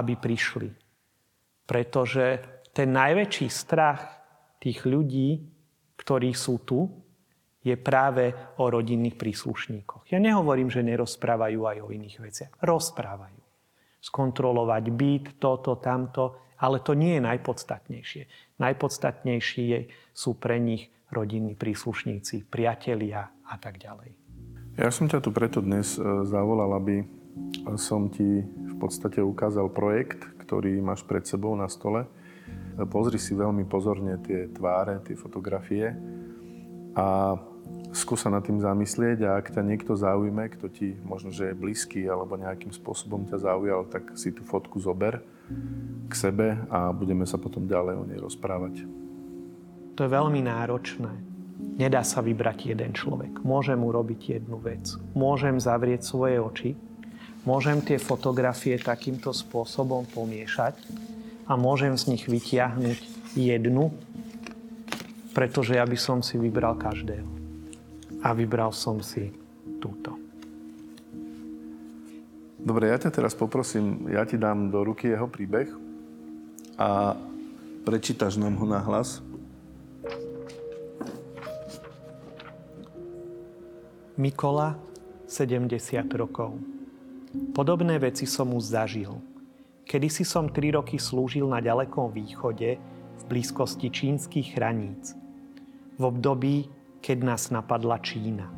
aby 0.00 0.16
prišli. 0.16 0.72
Pretože 1.68 2.40
ten 2.74 2.90
najväčší 2.90 3.46
strach 3.46 4.02
tých 4.58 4.82
ľudí, 4.82 5.46
ktorí 5.94 6.34
sú 6.34 6.58
tu, 6.66 6.90
je 7.64 7.80
práve 7.80 8.36
o 8.60 8.68
rodinných 8.68 9.16
príslušníkoch. 9.16 10.12
Ja 10.12 10.20
nehovorím, 10.20 10.68
že 10.68 10.84
nerozprávajú 10.84 11.64
aj 11.64 11.78
o 11.80 11.88
iných 11.88 12.16
veciach. 12.20 12.52
Rozprávajú. 12.60 13.40
Skontrolovať 14.04 14.84
byt, 14.92 15.26
toto, 15.40 15.80
tamto, 15.80 16.52
ale 16.60 16.84
to 16.84 16.92
nie 16.92 17.16
je 17.16 17.22
najpodstatnejšie. 17.24 18.22
Najpodstatnejšie 18.60 19.74
sú 20.12 20.36
pre 20.36 20.60
nich 20.60 20.92
rodinní 21.08 21.56
príslušníci, 21.56 22.52
priatelia 22.52 23.32
a 23.48 23.56
tak 23.56 23.80
ďalej. 23.80 24.12
Ja 24.76 24.92
som 24.92 25.08
ťa 25.08 25.24
tu 25.24 25.32
preto 25.32 25.64
dnes 25.64 25.96
e, 25.96 26.04
zavolal, 26.28 26.76
aby 26.76 27.06
som 27.80 28.12
ti 28.12 28.44
v 28.44 28.74
podstate 28.76 29.24
ukázal 29.24 29.72
projekt, 29.72 30.20
ktorý 30.44 30.84
máš 30.84 31.06
pred 31.06 31.24
sebou 31.24 31.56
na 31.56 31.70
stole 31.70 32.04
Pozri 32.74 33.22
si 33.22 33.38
veľmi 33.38 33.62
pozorne 33.70 34.18
tie 34.24 34.50
tváre, 34.50 34.98
tie 35.06 35.14
fotografie 35.14 35.94
a 36.94 37.38
skúsa 37.94 38.26
nad 38.26 38.42
tým 38.42 38.58
zamyslieť 38.58 39.18
a 39.22 39.38
ak 39.38 39.54
ťa 39.54 39.62
niekto 39.62 39.94
zaujme, 39.94 40.50
kto 40.58 40.66
ti 40.70 40.98
možno, 41.06 41.30
že 41.30 41.50
je 41.50 41.58
blízky 41.58 42.02
alebo 42.10 42.34
nejakým 42.34 42.74
spôsobom 42.74 43.30
ťa 43.30 43.46
zaujal, 43.46 43.86
tak 43.86 44.18
si 44.18 44.34
tú 44.34 44.42
fotku 44.42 44.82
zober 44.82 45.22
k 46.10 46.12
sebe 46.14 46.58
a 46.66 46.90
budeme 46.90 47.22
sa 47.22 47.38
potom 47.38 47.70
ďalej 47.70 47.94
o 47.94 48.04
nej 48.04 48.18
rozprávať. 48.18 48.82
To 49.94 50.00
je 50.02 50.10
veľmi 50.10 50.42
náročné. 50.42 51.12
Nedá 51.78 52.02
sa 52.02 52.18
vybrať 52.18 52.74
jeden 52.74 52.90
človek. 52.90 53.46
Môžem 53.46 53.78
urobiť 53.78 54.42
jednu 54.42 54.58
vec. 54.58 54.98
Môžem 55.14 55.58
zavrieť 55.62 56.02
svoje 56.02 56.42
oči. 56.42 56.70
Môžem 57.46 57.78
tie 57.84 58.02
fotografie 58.02 58.74
takýmto 58.80 59.30
spôsobom 59.30 60.02
pomiešať 60.10 60.74
a 61.44 61.52
môžem 61.60 61.92
z 61.96 62.16
nich 62.16 62.24
vytiahnuť 62.24 62.98
jednu, 63.36 63.92
pretože 65.36 65.76
ja 65.76 65.84
by 65.84 65.98
som 65.98 66.24
si 66.24 66.40
vybral 66.40 66.80
každého. 66.80 67.26
A 68.24 68.32
vybral 68.32 68.72
som 68.72 69.04
si 69.04 69.28
túto. 69.76 70.16
Dobre, 72.64 72.88
ja 72.88 72.96
ťa 72.96 73.12
teraz 73.12 73.36
poprosím, 73.36 74.08
ja 74.08 74.24
ti 74.24 74.40
dám 74.40 74.72
do 74.72 74.80
ruky 74.80 75.12
jeho 75.12 75.28
príbeh 75.28 75.68
a 76.80 77.12
prečítaš 77.84 78.40
nám 78.40 78.56
ho 78.56 78.64
na 78.64 78.80
hlas. 78.80 79.20
Mikola, 84.16 84.80
70 85.28 86.08
rokov. 86.16 86.56
Podobné 87.52 88.00
veci 88.00 88.24
som 88.24 88.48
už 88.56 88.64
zažil– 88.72 89.12
Kedysi 89.84 90.24
som 90.24 90.48
tri 90.48 90.72
roky 90.72 90.96
slúžil 90.96 91.44
na 91.44 91.60
ďalekom 91.60 92.08
východe 92.08 92.80
v 93.14 93.22
blízkosti 93.28 93.92
čínskych 93.92 94.56
hraníc. 94.56 95.12
V 96.00 96.02
období, 96.02 96.66
keď 97.04 97.18
nás 97.20 97.52
napadla 97.52 98.00
Čína. 98.00 98.48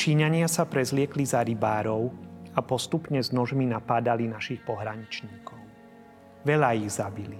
Číňania 0.00 0.48
sa 0.48 0.64
prezliekli 0.64 1.28
za 1.28 1.44
rybárov 1.44 2.08
a 2.56 2.60
postupne 2.64 3.20
s 3.20 3.36
nožmi 3.36 3.68
napádali 3.68 4.24
našich 4.26 4.64
pohraničníkov. 4.64 5.60
Veľa 6.42 6.72
ich 6.80 6.88
zabili. 6.88 7.36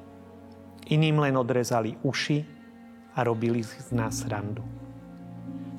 Iným 0.92 1.24
len 1.24 1.40
odrezali 1.40 1.96
uši 2.04 2.44
a 3.16 3.24
robili 3.24 3.64
z 3.64 3.90
nás 3.96 4.28
randu. 4.28 4.62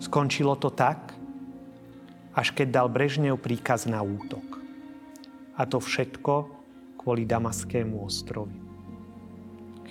Skončilo 0.01 0.57
to 0.57 0.73
tak, 0.73 1.13
až 2.33 2.49
keď 2.57 2.81
dal 2.81 2.87
Brežnev 2.89 3.37
príkaz 3.37 3.85
na 3.85 4.01
útok. 4.01 4.50
A 5.61 5.69
to 5.69 5.77
všetko 5.77 6.33
kvôli 6.97 7.29
Damaskému 7.29 8.01
ostrovi. 8.01 8.57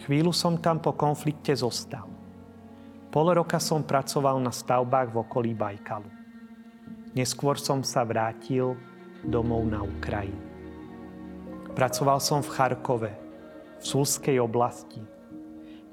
Chvíľu 0.02 0.34
som 0.34 0.58
tam 0.58 0.82
po 0.82 0.98
konflikte 0.98 1.54
zostal. 1.54 2.10
Pol 3.14 3.30
roka 3.30 3.62
som 3.62 3.86
pracoval 3.86 4.42
na 4.42 4.50
stavbách 4.50 5.14
v 5.14 5.16
okolí 5.22 5.54
Bajkalu. 5.54 6.10
Neskôr 7.14 7.54
som 7.54 7.86
sa 7.86 8.02
vrátil 8.02 8.74
domov 9.22 9.62
na 9.70 9.86
Ukrajinu. 9.86 10.42
Pracoval 11.78 12.18
som 12.18 12.42
v 12.42 12.50
Charkove, 12.50 13.12
v 13.78 13.84
Sulskej 13.86 14.42
oblasti, 14.42 14.98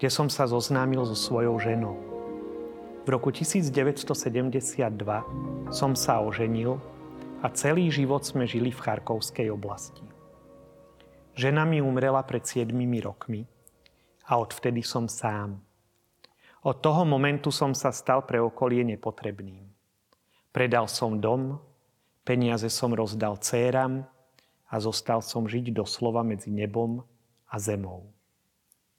kde 0.02 0.10
som 0.10 0.26
sa 0.26 0.50
zoznámil 0.50 1.06
so 1.06 1.14
svojou 1.14 1.62
ženou. 1.62 1.98
V 3.06 3.08
roku 3.14 3.30
1972 3.30 4.10
som 5.70 5.94
sa 5.94 6.18
oženil 6.26 6.82
a 7.38 7.54
celý 7.54 7.94
život 7.94 8.26
sme 8.26 8.50
žili 8.50 8.74
v 8.74 8.82
Charkovskej 8.82 9.54
oblasti. 9.54 10.02
Žena 11.38 11.70
mi 11.70 11.78
umrela 11.78 12.26
pred 12.26 12.42
7 12.42 12.74
rokmi 13.06 13.46
a 14.26 14.42
odvtedy 14.42 14.82
som 14.82 15.06
sám. 15.06 15.62
Od 16.66 16.82
toho 16.82 17.06
momentu 17.06 17.54
som 17.54 17.78
sa 17.78 17.94
stal 17.94 18.26
pre 18.26 18.42
okolie 18.42 18.82
nepotrebným. 18.82 19.70
Predal 20.50 20.90
som 20.90 21.22
dom, 21.22 21.62
peniaze 22.26 22.74
som 22.74 22.90
rozdal 22.90 23.38
céram 23.38 24.02
a 24.66 24.76
zostal 24.82 25.22
som 25.22 25.46
žiť 25.46 25.70
doslova 25.70 26.26
medzi 26.26 26.50
nebom 26.50 27.06
a 27.46 27.56
zemou. 27.62 28.10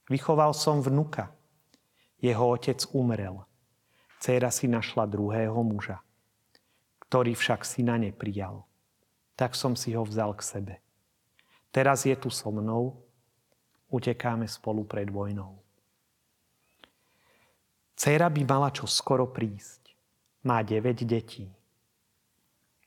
Vychoval 0.06 0.54
som 0.54 0.78
vnuka. 0.78 1.34
Jeho 2.22 2.54
otec 2.54 2.86
umrel. 2.94 3.42
Céra 4.22 4.54
si 4.54 4.70
našla 4.70 5.10
druhého 5.10 5.58
muža, 5.62 6.02
ktorý 7.08 7.32
však 7.32 7.64
syna 7.64 7.96
neprijal. 7.96 8.68
Tak 9.32 9.56
som 9.56 9.72
si 9.72 9.96
ho 9.96 10.04
vzal 10.04 10.36
k 10.36 10.42
sebe. 10.44 10.74
Teraz 11.72 12.04
je 12.04 12.12
tu 12.16 12.28
so 12.28 12.52
mnou, 12.52 13.00
utekáme 13.88 14.44
spolu 14.44 14.84
pred 14.84 15.08
vojnou. 15.08 15.56
Céra 17.98 18.28
by 18.30 18.42
mala 18.44 18.68
čo 18.70 18.86
skoro 18.86 19.26
prísť. 19.26 19.90
Má 20.46 20.62
9 20.62 21.02
detí. 21.02 21.50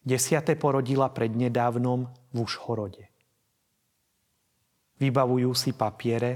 Desiate 0.02 0.56
porodila 0.56 1.12
prednedávnom 1.12 2.10
v 2.32 2.38
Užhorode. 2.42 3.06
Vybavujú 4.98 5.52
si 5.58 5.74
papiere, 5.74 6.32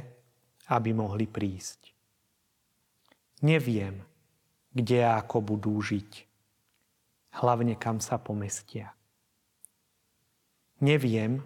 aby 0.74 0.90
mohli 0.92 1.30
prísť. 1.30 1.94
Neviem, 3.46 4.02
kde 4.74 5.06
a 5.06 5.22
ako 5.22 5.56
budú 5.56 5.78
žiť. 5.78 6.35
Hlavne 7.36 7.76
kam 7.76 8.00
sa 8.00 8.16
pomestia. 8.16 8.96
Neviem, 10.80 11.44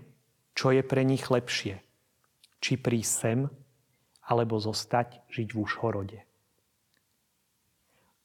čo 0.53 0.69
je 0.69 0.85
pre 0.85 1.01
nich 1.01 1.25
lepšie. 1.29 1.81
Či 2.59 2.73
prísť 2.77 3.13
sem, 3.13 3.39
alebo 4.29 4.61
zostať 4.61 5.25
žiť 5.33 5.47
v 5.49 5.57
Užhorode. 5.57 6.19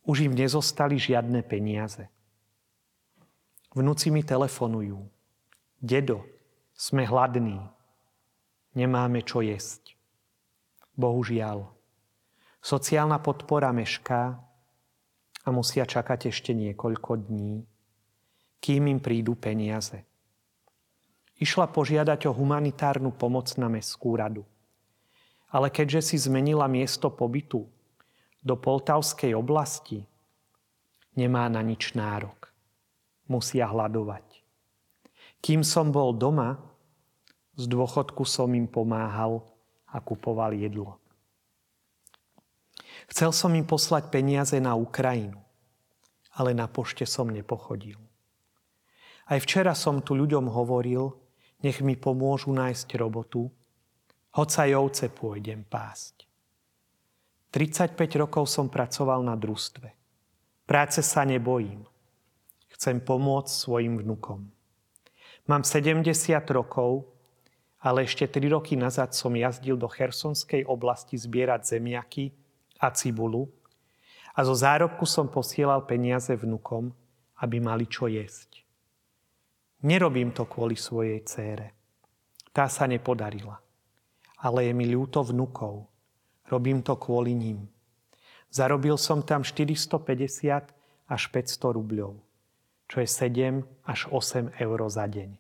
Už 0.04 0.28
im 0.28 0.36
nezostali 0.36 1.00
žiadne 1.00 1.40
peniaze. 1.40 2.12
Vnúci 3.72 4.12
mi 4.12 4.20
telefonujú. 4.20 5.00
Dedo, 5.80 6.28
sme 6.76 7.08
hladní. 7.08 7.58
Nemáme 8.76 9.24
čo 9.24 9.40
jesť. 9.40 9.96
Bohužiaľ. 10.94 11.72
Sociálna 12.60 13.18
podpora 13.18 13.72
mešká 13.72 14.38
a 15.44 15.48
musia 15.52 15.84
čakať 15.84 16.32
ešte 16.32 16.56
niekoľko 16.56 17.28
dní, 17.28 17.62
kým 18.64 18.82
im 18.88 19.00
prídu 19.00 19.36
peniaze. 19.36 20.00
Išla 21.36 21.68
požiadať 21.68 22.26
o 22.30 22.32
humanitárnu 22.32 23.12
pomoc 23.12 23.52
na 23.60 23.68
Mestskú 23.68 24.16
radu. 24.16 24.42
Ale 25.52 25.70
keďže 25.70 26.14
si 26.14 26.16
zmenila 26.18 26.66
miesto 26.66 27.12
pobytu 27.12 27.68
do 28.40 28.54
Poltavskej 28.56 29.36
oblasti, 29.36 30.02
nemá 31.14 31.46
na 31.46 31.62
nič 31.62 31.94
nárok 31.94 32.44
musia 33.28 33.68
hľadovať. 33.68 34.44
Kým 35.44 35.60
som 35.64 35.92
bol 35.92 36.16
doma, 36.16 36.56
z 37.54 37.68
dôchodku 37.68 38.24
som 38.24 38.50
im 38.56 38.66
pomáhal 38.66 39.44
a 39.88 40.00
kupoval 40.00 40.56
jedlo. 40.56 40.98
Chcel 43.10 43.30
som 43.36 43.52
im 43.52 43.66
poslať 43.68 44.08
peniaze 44.08 44.56
na 44.60 44.72
Ukrajinu, 44.76 45.40
ale 46.32 46.56
na 46.56 46.64
pošte 46.64 47.04
som 47.04 47.28
nepochodil. 47.28 48.00
Aj 49.24 49.40
včera 49.40 49.72
som 49.72 50.04
tu 50.04 50.12
ľuďom 50.16 50.48
hovoril, 50.52 51.12
nech 51.64 51.80
mi 51.80 51.96
pomôžu 51.96 52.52
nájsť 52.52 52.88
robotu, 53.00 53.48
hoď 54.36 54.48
sa 54.52 54.64
ovce 54.76 55.08
pôjdem 55.08 55.64
pásť. 55.64 56.28
35 57.54 57.96
rokov 58.18 58.50
som 58.50 58.66
pracoval 58.66 59.22
na 59.22 59.38
družstve. 59.38 59.88
Práce 60.66 61.00
sa 61.06 61.22
nebojím. 61.22 61.86
Chcem 62.74 62.98
pomôcť 62.98 63.52
svojim 63.52 64.02
vnukom. 64.02 64.50
Mám 65.46 65.62
70 65.62 66.10
rokov, 66.50 67.06
ale 67.78 68.08
ešte 68.08 68.26
3 68.26 68.48
roky 68.50 68.74
nazad 68.74 69.14
som 69.14 69.30
jazdil 69.36 69.78
do 69.78 69.86
Chersonskej 69.86 70.66
oblasti 70.66 71.14
zbierať 71.14 71.78
zemiaky 71.78 72.34
a 72.80 72.90
cibulu 72.90 73.50
a 74.34 74.42
zo 74.42 74.54
zárobku 74.54 75.06
som 75.06 75.30
posielal 75.30 75.86
peniaze 75.86 76.34
vnukom, 76.34 76.90
aby 77.38 77.62
mali 77.62 77.86
čo 77.86 78.10
jesť. 78.10 78.66
Nerobím 79.84 80.32
to 80.32 80.48
kvôli 80.48 80.74
svojej 80.74 81.20
cére. 81.28 81.76
Tá 82.50 82.70
sa 82.70 82.88
nepodarila. 82.88 83.60
Ale 84.40 84.68
je 84.68 84.72
mi 84.76 84.88
ľúto 84.88 85.24
vnukov. 85.24 85.88
Robím 86.48 86.84
to 86.84 86.96
kvôli 86.96 87.32
ním. 87.32 87.68
Zarobil 88.48 88.96
som 89.00 89.24
tam 89.24 89.44
450 89.44 91.08
až 91.08 91.22
500 91.32 91.76
rubľov 91.76 92.24
čo 92.88 93.02
je 93.02 93.08
7 93.08 93.64
až 93.88 94.06
8 94.12 94.60
eur 94.60 94.78
za 94.86 95.06
deň. 95.08 95.34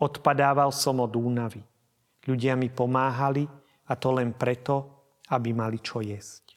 Odpadával 0.00 0.72
som 0.72 1.02
od 1.02 1.12
únavy. 1.12 1.60
Ľudia 2.24 2.56
mi 2.56 2.72
pomáhali 2.72 3.44
a 3.84 3.92
to 3.98 4.16
len 4.16 4.32
preto, 4.32 5.04
aby 5.28 5.52
mali 5.52 5.76
čo 5.82 6.00
jesť. 6.00 6.49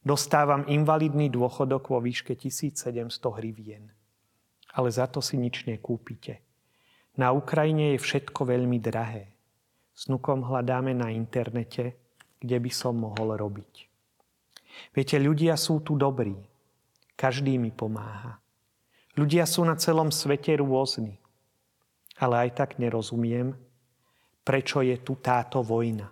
Dostávam 0.00 0.64
invalidný 0.64 1.28
dôchodok 1.28 1.92
vo 1.92 2.00
výške 2.00 2.32
1700 2.32 3.36
hrivien. 3.36 3.92
Ale 4.72 4.88
za 4.88 5.04
to 5.04 5.20
si 5.20 5.36
nič 5.36 5.68
nekúpite. 5.68 6.40
Na 7.20 7.36
Ukrajine 7.36 7.92
je 7.92 7.98
všetko 8.00 8.48
veľmi 8.48 8.80
drahé. 8.80 9.28
S 9.92 10.08
nukom 10.08 10.40
hľadáme 10.40 10.96
na 10.96 11.12
internete, 11.12 12.00
kde 12.40 12.56
by 12.56 12.70
som 12.72 12.96
mohol 12.96 13.36
robiť. 13.36 13.90
Viete, 14.96 15.20
ľudia 15.20 15.60
sú 15.60 15.84
tu 15.84 16.00
dobrí. 16.00 16.32
Každý 17.12 17.60
mi 17.60 17.68
pomáha. 17.68 18.40
Ľudia 19.20 19.44
sú 19.44 19.68
na 19.68 19.76
celom 19.76 20.08
svete 20.08 20.56
rôzni. 20.56 21.20
Ale 22.16 22.48
aj 22.48 22.50
tak 22.56 22.70
nerozumiem, 22.80 23.52
prečo 24.40 24.80
je 24.80 24.96
tu 25.04 25.20
táto 25.20 25.60
vojna. 25.60 26.08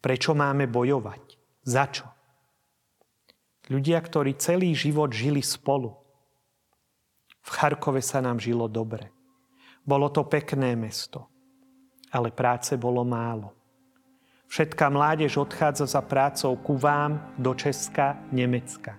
Prečo 0.00 0.32
máme 0.32 0.64
bojovať? 0.64 1.24
Za 1.68 1.84
čo? 1.92 2.15
Ľudia, 3.66 3.98
ktorí 3.98 4.38
celý 4.38 4.70
život 4.78 5.10
žili 5.10 5.42
spolu. 5.42 5.90
V 7.42 7.48
Charkove 7.50 7.98
sa 8.02 8.22
nám 8.22 8.38
žilo 8.38 8.70
dobre. 8.70 9.10
Bolo 9.86 10.10
to 10.10 10.26
pekné 10.26 10.74
mesto, 10.74 11.26
ale 12.10 12.34
práce 12.34 12.74
bolo 12.74 13.06
málo. 13.06 13.54
Všetká 14.46 14.86
mládež 14.90 15.42
odchádza 15.42 15.86
za 15.98 16.02
prácou 16.02 16.54
ku 16.58 16.78
vám 16.78 17.34
do 17.34 17.54
Česka, 17.54 18.18
Nemecka. 18.30 18.94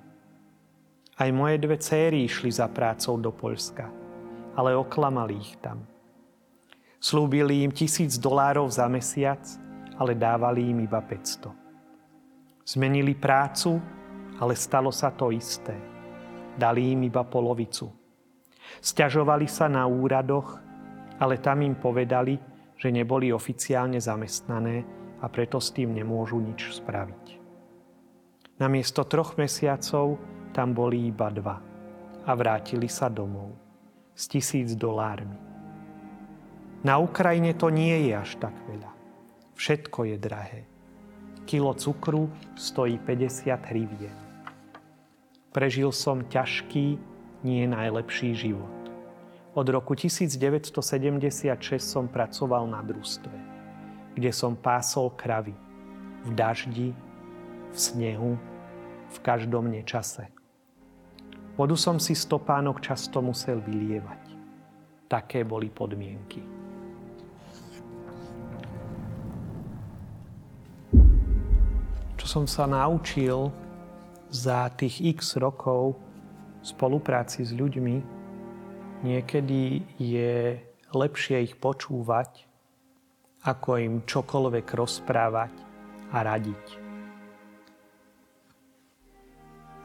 Aj 1.17 1.29
moje 1.31 1.57
dve 1.63 1.79
céry 1.79 2.27
išli 2.27 2.51
za 2.51 2.67
prácou 2.67 3.15
do 3.15 3.31
Poľska, 3.31 3.87
ale 4.55 4.75
oklamali 4.75 5.39
ich 5.39 5.55
tam. 5.63 5.87
Slúbili 6.99 7.63
im 7.63 7.71
tisíc 7.71 8.19
dolárov 8.19 8.67
za 8.67 8.85
mesiac, 8.91 9.39
ale 9.95 10.13
dávali 10.13 10.71
im 10.71 10.83
iba 10.83 10.99
500. 10.99 11.51
Zmenili 12.67 13.15
prácu, 13.15 13.79
ale 14.37 14.53
stalo 14.53 14.93
sa 14.93 15.13
to 15.13 15.33
isté. 15.33 15.73
Dali 16.57 16.93
im 16.93 17.05
iba 17.05 17.21
polovicu. 17.25 17.89
Sťažovali 18.81 19.47
sa 19.49 19.69
na 19.69 19.85
úradoch, 19.85 20.57
ale 21.17 21.41
tam 21.41 21.61
im 21.65 21.77
povedali, 21.77 22.37
že 22.77 22.93
neboli 22.93 23.33
oficiálne 23.33 23.97
zamestnané 23.97 24.85
a 25.21 25.25
preto 25.29 25.57
s 25.57 25.73
tým 25.73 25.97
nemôžu 25.97 26.37
nič 26.37 26.77
spraviť. 26.77 27.25
Namiesto 28.61 29.05
troch 29.05 29.37
mesiacov 29.37 30.17
tam 30.53 30.73
boli 30.73 31.09
iba 31.09 31.29
dva 31.29 31.57
a 32.25 32.31
vrátili 32.33 32.89
sa 32.89 33.09
domov 33.09 33.53
s 34.17 34.25
tisíc 34.25 34.73
dolármi. 34.73 35.37
Na 36.81 36.97
Ukrajine 36.97 37.53
to 37.53 37.69
nie 37.69 38.09
je 38.09 38.13
až 38.17 38.37
tak 38.41 38.53
veľa. 38.65 38.91
Všetko 39.57 39.99
je 40.13 40.17
drahé. 40.17 40.61
Kilo 41.45 41.73
cukru 41.73 42.29
stojí 42.53 43.01
50 43.01 43.69
hrivien. 43.73 44.26
Prežil 45.57 45.89
som 45.89 46.21
ťažký, 46.21 47.01
nie 47.41 47.65
najlepší 47.65 48.37
život. 48.37 48.77
Od 49.57 49.65
roku 49.65 49.97
1976 49.97 50.69
som 51.81 52.05
pracoval 52.05 52.69
na 52.69 52.85
družstve, 52.85 53.33
kde 54.13 54.29
som 54.29 54.53
pásol 54.53 55.09
kravy 55.17 55.57
v 56.21 56.29
daždi, 56.37 56.93
v 57.73 57.77
snehu, 57.77 58.37
v 59.09 59.17
každom 59.25 59.65
nečase. 59.73 60.29
Vodu 61.57 61.73
som 61.73 61.97
si 61.97 62.13
stopánok 62.13 62.77
často 62.77 63.17
musel 63.25 63.57
vylievať. 63.57 64.37
Také 65.09 65.41
boli 65.41 65.73
podmienky. 65.73 66.45
Čo 72.13 72.25
som 72.29 72.45
sa 72.45 72.69
naučil 72.69 73.65
za 74.27 74.67
tých 74.75 75.19
x 75.19 75.39
rokov 75.39 75.95
spolupráci 76.61 77.47
s 77.47 77.55
ľuďmi, 77.55 77.95
niekedy 79.07 79.85
je 79.95 80.59
lepšie 80.91 81.47
ich 81.47 81.55
počúvať, 81.55 82.43
ako 83.47 83.69
im 83.79 83.95
čokoľvek 84.03 84.67
rozprávať 84.75 85.53
a 86.11 86.17
radiť. 86.23 86.65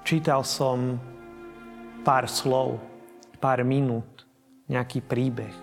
Čítal 0.03 0.43
som 0.43 0.99
pár 2.03 2.27
slov, 2.27 2.83
pár 3.39 3.63
minút, 3.63 4.27
nejaký 4.67 5.07
príbeh. 5.07 5.55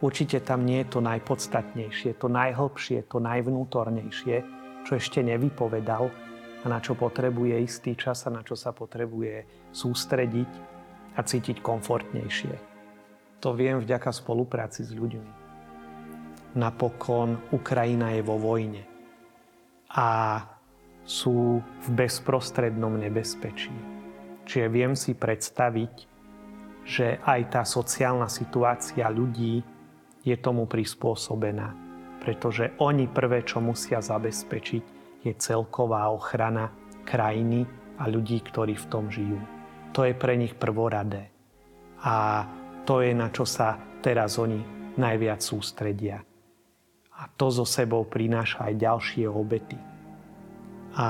Určite 0.00 0.40
tam 0.40 0.64
nie 0.64 0.84
je 0.84 0.96
to 0.96 1.00
najpodstatnejšie, 1.04 2.16
to 2.16 2.28
najhlbšie, 2.28 3.04
to 3.08 3.20
najvnútornejšie, 3.20 4.36
čo 4.84 4.92
ešte 4.96 5.20
nevypovedal, 5.24 6.08
a 6.62 6.66
na 6.68 6.78
čo 6.80 6.96
potrebuje 6.96 7.60
istý 7.60 7.92
čas 7.98 8.24
a 8.24 8.32
na 8.32 8.40
čo 8.40 8.56
sa 8.56 8.72
potrebuje 8.72 9.68
sústrediť 9.74 10.50
a 11.16 11.20
cítiť 11.20 11.60
komfortnejšie. 11.60 12.54
To 13.44 13.52
viem 13.52 13.80
vďaka 13.80 14.10
spolupráci 14.12 14.84
s 14.84 14.92
ľuďmi. 14.96 15.30
Napokon 16.56 17.52
Ukrajina 17.52 18.16
je 18.16 18.22
vo 18.24 18.40
vojne 18.40 18.82
a 19.92 20.40
sú 21.04 21.60
v 21.60 21.88
bezprostrednom 21.92 22.96
nebezpečí. 22.96 23.76
Čiže 24.48 24.66
viem 24.72 24.96
si 24.96 25.12
predstaviť, 25.12 25.94
že 26.86 27.18
aj 27.22 27.40
tá 27.52 27.62
sociálna 27.62 28.30
situácia 28.30 29.06
ľudí 29.10 29.62
je 30.26 30.36
tomu 30.38 30.66
prispôsobená. 30.66 31.74
Pretože 32.22 32.74
oni 32.82 33.06
prvé, 33.06 33.46
čo 33.46 33.62
musia 33.62 34.02
zabezpečiť, 34.02 34.95
je 35.26 35.34
celková 35.34 36.06
ochrana 36.14 36.70
krajiny 37.02 37.66
a 37.98 38.06
ľudí, 38.06 38.38
ktorí 38.46 38.78
v 38.78 38.86
tom 38.86 39.10
žijú. 39.10 39.42
To 39.90 40.06
je 40.06 40.14
pre 40.14 40.38
nich 40.38 40.54
prvoradé. 40.54 41.34
A 42.06 42.46
to 42.86 43.02
je, 43.02 43.10
na 43.10 43.34
čo 43.34 43.42
sa 43.42 43.80
teraz 43.98 44.38
oni 44.38 44.62
najviac 44.94 45.42
sústredia. 45.42 46.22
A 47.16 47.22
to 47.34 47.50
so 47.50 47.66
sebou 47.66 48.06
prináša 48.06 48.70
aj 48.70 48.74
ďalšie 48.76 49.24
obety. 49.26 49.80
A 50.94 51.08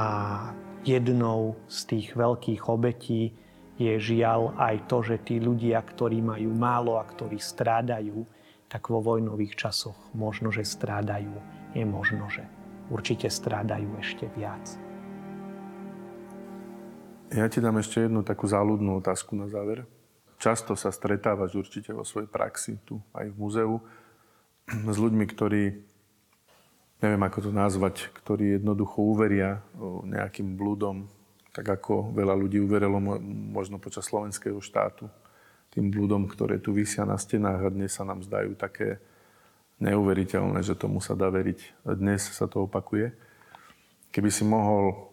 jednou 0.86 1.58
z 1.66 1.78
tých 1.84 2.08
veľkých 2.14 2.62
obetí 2.70 3.34
je 3.76 3.92
žiaľ 4.00 4.56
aj 4.56 4.88
to, 4.88 5.02
že 5.02 5.16
tí 5.26 5.36
ľudia, 5.42 5.82
ktorí 5.82 6.22
majú 6.24 6.54
málo 6.54 6.96
a 6.96 7.04
ktorí 7.04 7.36
strádajú, 7.36 8.24
tak 8.70 8.88
vo 8.88 9.02
vojnových 9.02 9.58
časoch 9.58 9.98
možno, 10.16 10.48
že 10.48 10.64
strádajú. 10.64 11.34
Je 11.76 11.84
možno, 11.84 12.30
že 12.32 12.46
určite 12.90 13.26
strádajú 13.30 13.90
ešte 13.98 14.30
viac. 14.34 14.64
Ja 17.34 17.50
ti 17.50 17.58
dám 17.58 17.82
ešte 17.82 18.06
jednu 18.06 18.22
takú 18.22 18.46
záľudnú 18.46 19.02
otázku 19.02 19.34
na 19.34 19.50
záver. 19.50 19.82
Často 20.38 20.78
sa 20.78 20.94
stretávaš 20.94 21.58
určite 21.58 21.90
vo 21.90 22.06
svojej 22.06 22.30
praxi 22.30 22.78
tu 22.86 23.02
aj 23.16 23.32
v 23.32 23.36
múzeu 23.36 23.72
s 24.68 24.96
ľuďmi, 24.96 25.24
ktorí, 25.26 25.62
neviem 27.02 27.22
ako 27.26 27.50
to 27.50 27.50
nazvať, 27.50 28.14
ktorí 28.22 28.60
jednoducho 28.60 29.02
uveria 29.02 29.58
nejakým 30.06 30.54
blúdom, 30.54 31.10
tak 31.50 31.66
ako 31.66 32.14
veľa 32.14 32.36
ľudí 32.36 32.60
uverilo 32.60 33.00
možno 33.50 33.80
počas 33.80 34.06
slovenského 34.06 34.60
štátu 34.60 35.08
tým 35.72 35.90
blúdom, 35.90 36.28
ktoré 36.30 36.62
tu 36.62 36.70
vysia 36.76 37.02
na 37.08 37.18
stenách 37.18 37.68
a 37.68 37.74
dnes 37.74 37.90
sa 37.90 38.06
nám 38.06 38.22
zdajú 38.22 38.54
také 38.54 39.02
neuveriteľné, 39.80 40.64
že 40.64 40.78
tomu 40.78 41.04
sa 41.04 41.12
dá 41.12 41.28
veriť. 41.28 41.84
Dnes 41.84 42.24
sa 42.32 42.48
to 42.48 42.64
opakuje. 42.64 43.12
Keby 44.12 44.30
si 44.32 44.44
mohol 44.46 45.12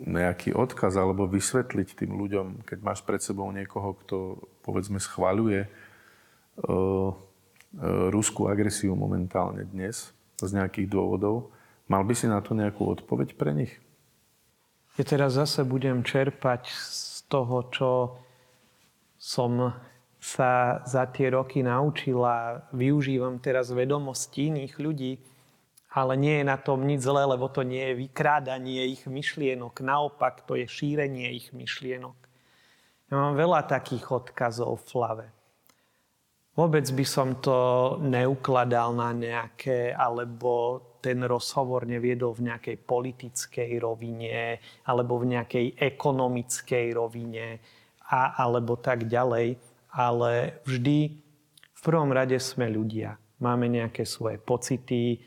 nejaký 0.00 0.56
odkaz 0.56 0.96
alebo 0.96 1.28
vysvetliť 1.28 1.88
tým 1.92 2.16
ľuďom, 2.16 2.64
keď 2.64 2.78
máš 2.80 3.04
pred 3.04 3.20
sebou 3.20 3.52
niekoho, 3.52 3.92
kto 4.00 4.40
povedzme 4.64 4.96
schváľuje 4.96 5.68
uh, 5.68 5.68
uh, 6.64 7.12
ruskú 8.08 8.48
agresiu 8.48 8.96
momentálne 8.96 9.68
dnes 9.68 10.16
z 10.40 10.50
nejakých 10.56 10.88
dôvodov, 10.88 11.52
mal 11.84 12.00
by 12.00 12.16
si 12.16 12.24
na 12.24 12.40
to 12.40 12.56
nejakú 12.56 12.80
odpoveď 12.88 13.36
pre 13.36 13.52
nich? 13.52 13.76
Ja 14.96 15.04
teraz 15.04 15.36
zase 15.36 15.68
budem 15.68 16.00
čerpať 16.00 16.72
z 16.72 17.28
toho, 17.28 17.68
čo 17.68 17.90
som 19.20 19.76
sa 20.20 20.84
za 20.84 21.08
tie 21.08 21.32
roky 21.32 21.64
naučila, 21.64 22.68
využívam 22.76 23.40
teraz 23.40 23.72
vedomosti 23.72 24.52
iných 24.52 24.74
ľudí, 24.76 25.12
ale 25.96 26.14
nie 26.14 26.38
je 26.38 26.44
na 26.46 26.60
tom 26.60 26.84
nič 26.84 27.02
zlé, 27.02 27.24
lebo 27.24 27.48
to 27.50 27.64
nie 27.64 27.82
je 27.90 28.06
vykrádanie 28.06 28.92
ich 28.92 29.08
myšlienok. 29.08 29.80
Naopak, 29.80 30.46
to 30.46 30.54
je 30.54 30.68
šírenie 30.68 31.32
ich 31.34 31.50
myšlienok. 31.56 32.14
Ja 33.10 33.14
mám 33.18 33.34
veľa 33.34 33.66
takých 33.66 34.22
odkazov 34.22 34.78
v 34.78 34.86
Flave. 34.86 35.26
Vôbec 36.54 36.84
by 36.84 37.06
som 37.08 37.40
to 37.40 37.58
neukladal 38.04 38.94
na 38.94 39.10
nejaké, 39.16 39.90
alebo 39.90 40.78
ten 41.00 41.24
rozhovor 41.24 41.88
neviedol 41.88 42.36
v 42.36 42.52
nejakej 42.52 42.76
politickej 42.84 43.70
rovine, 43.80 44.60
alebo 44.84 45.16
v 45.18 45.34
nejakej 45.34 45.66
ekonomickej 45.80 46.86
rovine 46.92 47.56
a 48.10 48.36
alebo 48.42 48.76
tak 48.76 49.08
ďalej, 49.08 49.69
ale 49.90 50.62
vždy 50.64 50.98
v 51.74 51.80
prvom 51.82 52.10
rade 52.14 52.38
sme 52.38 52.70
ľudia. 52.70 53.18
Máme 53.40 53.66
nejaké 53.66 54.04
svoje 54.04 54.36
pocity, 54.36 55.20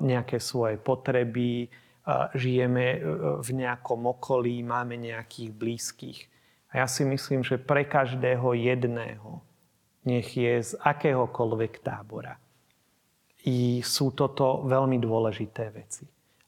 nejaké 0.00 0.38
svoje 0.42 0.76
potreby, 0.78 1.70
žijeme 2.34 2.86
e, 2.94 2.98
v 3.42 3.50
nejakom 3.50 4.06
okolí, 4.06 4.62
máme 4.62 4.94
nejakých 4.94 5.50
blízkych. 5.50 6.18
A 6.70 6.84
ja 6.84 6.86
si 6.86 7.02
myslím, 7.02 7.42
že 7.42 7.58
pre 7.58 7.82
každého 7.82 8.54
jedného, 8.54 9.42
nech 10.06 10.30
je 10.38 10.62
z 10.62 10.72
akéhokoľvek 10.78 11.82
tábora, 11.82 12.38
i 13.46 13.82
sú 13.82 14.14
toto 14.14 14.66
veľmi 14.66 14.98
dôležité 14.98 15.70
veci. 15.70 16.06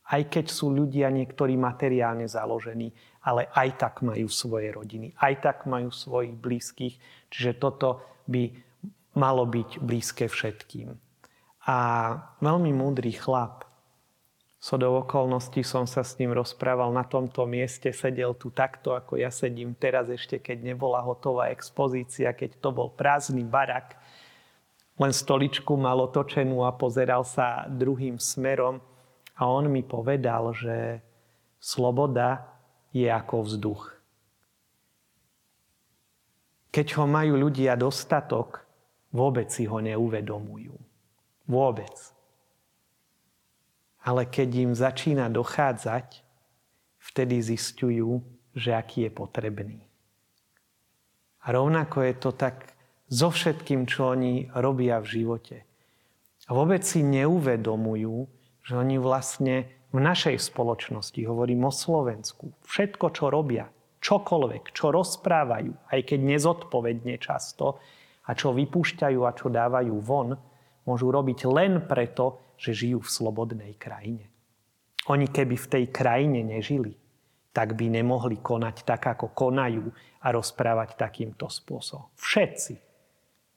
Aj 0.08 0.22
keď 0.24 0.46
sú 0.50 0.70
ľudia 0.70 1.10
niektorí 1.10 1.54
materiálne 1.54 2.26
založení, 2.26 2.90
ale 3.22 3.50
aj 3.52 3.68
tak 3.80 3.94
majú 4.00 4.30
svoje 4.30 4.70
rodiny, 4.70 5.14
aj 5.18 5.34
tak 5.42 5.58
majú 5.66 5.90
svojich 5.90 6.34
blízkych. 6.38 6.94
Čiže 7.28 7.58
toto 7.58 8.00
by 8.30 8.52
malo 9.18 9.44
byť 9.44 9.82
blízke 9.82 10.30
všetkým. 10.30 10.94
A 11.68 11.76
veľmi 12.40 12.72
múdry 12.72 13.12
chlap, 13.12 13.68
so 14.58 14.74
do 14.74 14.90
okolností 14.90 15.62
som 15.62 15.86
sa 15.86 16.02
s 16.02 16.18
ním 16.18 16.34
rozprával 16.34 16.90
na 16.90 17.06
tomto 17.06 17.46
mieste, 17.46 17.94
sedel 17.94 18.34
tu 18.34 18.50
takto, 18.50 18.90
ako 18.98 19.14
ja 19.14 19.30
sedím 19.30 19.70
teraz 19.70 20.10
ešte, 20.10 20.42
keď 20.42 20.74
nebola 20.74 20.98
hotová 20.98 21.54
expozícia, 21.54 22.34
keď 22.34 22.58
to 22.58 22.74
bol 22.74 22.90
prázdny 22.90 23.46
barak. 23.46 23.94
Len 24.98 25.14
stoličku 25.14 25.78
mal 25.78 26.02
otočenú 26.02 26.66
a 26.66 26.74
pozeral 26.74 27.22
sa 27.22 27.70
druhým 27.70 28.18
smerom. 28.18 28.82
A 29.38 29.46
on 29.46 29.70
mi 29.70 29.86
povedal, 29.86 30.50
že 30.50 30.98
sloboda 31.62 32.57
je 32.92 33.06
ako 33.08 33.36
vzduch. 33.44 33.82
Keď 36.68 36.86
ho 37.00 37.04
majú 37.08 37.48
ľudia 37.48 37.74
dostatok, 37.74 38.64
vôbec 39.10 39.48
si 39.48 39.64
ho 39.64 39.80
neuvedomujú. 39.80 40.76
Vôbec. 41.48 41.96
Ale 44.04 44.28
keď 44.28 44.48
im 44.68 44.72
začína 44.76 45.32
dochádzať, 45.32 46.22
vtedy 47.00 47.40
zistujú, 47.40 48.20
že 48.52 48.76
aký 48.76 49.08
je 49.08 49.12
potrebný. 49.12 49.80
A 51.44 51.56
rovnako 51.56 52.04
je 52.04 52.14
to 52.20 52.30
tak 52.36 52.76
so 53.08 53.32
všetkým, 53.32 53.88
čo 53.88 54.12
oni 54.12 54.52
robia 54.52 55.00
v 55.00 55.08
živote. 55.08 55.64
A 56.48 56.50
vôbec 56.52 56.84
si 56.84 57.00
neuvedomujú, 57.00 58.28
že 58.64 58.76
oni 58.76 59.00
vlastne 59.00 59.68
v 59.88 59.98
našej 59.98 60.36
spoločnosti, 60.52 61.20
hovorím 61.24 61.64
o 61.68 61.72
Slovensku, 61.72 62.52
všetko, 62.68 63.06
čo 63.12 63.32
robia, 63.32 63.72
čokoľvek, 64.04 64.76
čo 64.76 64.92
rozprávajú, 64.92 65.72
aj 65.88 66.00
keď 66.04 66.20
nezodpovedne 66.36 67.16
často, 67.16 67.80
a 68.28 68.36
čo 68.36 68.52
vypúšťajú 68.52 69.20
a 69.24 69.32
čo 69.32 69.48
dávajú 69.48 69.94
von, 70.04 70.36
môžu 70.84 71.08
robiť 71.08 71.48
len 71.48 71.88
preto, 71.88 72.52
že 72.60 72.76
žijú 72.76 73.00
v 73.00 73.08
slobodnej 73.08 73.72
krajine. 73.80 74.28
Oni 75.08 75.24
keby 75.24 75.56
v 75.56 75.70
tej 75.72 75.84
krajine 75.88 76.44
nežili, 76.44 76.92
tak 77.56 77.72
by 77.72 77.88
nemohli 77.88 78.44
konať 78.44 78.84
tak, 78.84 79.08
ako 79.08 79.32
konajú 79.32 79.88
a 80.20 80.28
rozprávať 80.36 81.00
takýmto 81.00 81.48
spôsobom. 81.48 82.12
Všetci. 82.20 82.74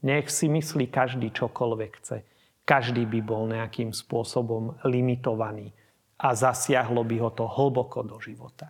Nech 0.08 0.32
si 0.32 0.48
myslí 0.48 0.88
každý 0.88 1.30
čokoľvek 1.36 1.92
chce. 2.00 2.18
Každý 2.64 3.04
by 3.04 3.20
bol 3.20 3.52
nejakým 3.52 3.92
spôsobom 3.92 4.80
limitovaný 4.88 5.76
a 6.22 6.38
zasiahlo 6.38 7.02
by 7.02 7.16
ho 7.18 7.30
to 7.34 7.50
hlboko 7.50 8.06
do 8.06 8.22
života. 8.22 8.70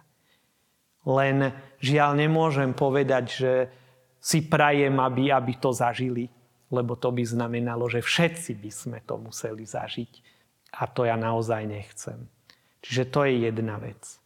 Len 1.04 1.52
žiaľ 1.84 2.16
nemôžem 2.16 2.72
povedať, 2.72 3.26
že 3.28 3.54
si 4.22 4.46
prajem, 4.46 5.02
aby, 5.02 5.34
aby 5.34 5.58
to 5.58 5.74
zažili, 5.74 6.30
lebo 6.72 6.96
to 6.96 7.12
by 7.12 7.26
znamenalo, 7.26 7.90
že 7.92 8.00
všetci 8.00 8.52
by 8.56 8.72
sme 8.72 9.00
to 9.04 9.20
museli 9.20 9.68
zažiť. 9.68 10.12
A 10.80 10.88
to 10.88 11.04
ja 11.04 11.20
naozaj 11.20 11.68
nechcem. 11.68 12.32
Čiže 12.80 13.04
to 13.12 13.28
je 13.28 13.52
jedna 13.52 13.76
vec. 13.82 14.22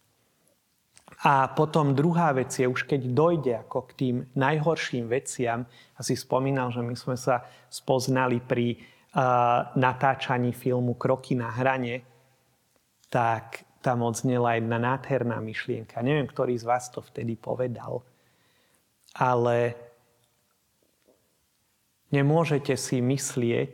A 1.26 1.48
potom 1.50 1.96
druhá 1.96 2.30
vec 2.36 2.54
je, 2.54 2.68
už 2.68 2.86
keď 2.86 3.02
dojde 3.10 3.52
ako 3.66 3.78
k 3.88 3.92
tým 3.96 4.16
najhorším 4.36 5.10
veciam, 5.10 5.64
asi 5.96 6.14
spomínal, 6.14 6.70
že 6.70 6.84
my 6.84 6.94
sme 6.94 7.16
sa 7.16 7.46
spoznali 7.72 8.38
pri 8.38 8.76
uh, 8.76 9.72
natáčaní 9.74 10.52
filmu 10.52 10.94
Kroky 10.94 11.34
na 11.34 11.50
hrane, 11.50 12.04
tak 13.08 13.64
tam 13.80 14.02
odznela 14.02 14.58
jedna 14.58 14.82
nádherná 14.82 15.38
myšlienka. 15.38 16.02
Neviem, 16.02 16.26
ktorý 16.26 16.58
z 16.58 16.66
vás 16.66 16.90
to 16.90 16.98
vtedy 16.98 17.38
povedal, 17.38 18.02
ale 19.14 19.78
nemôžete 22.10 22.74
si 22.74 22.98
myslieť, 22.98 23.72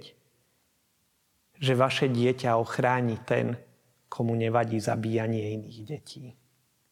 že 1.63 1.73
vaše 1.79 2.11
dieťa 2.11 2.59
ochráni 2.59 3.17
ten, 3.25 3.57
komu 4.13 4.37
nevadí 4.37 4.77
zabíjanie 4.77 5.57
iných 5.57 5.79
detí. 5.87 6.37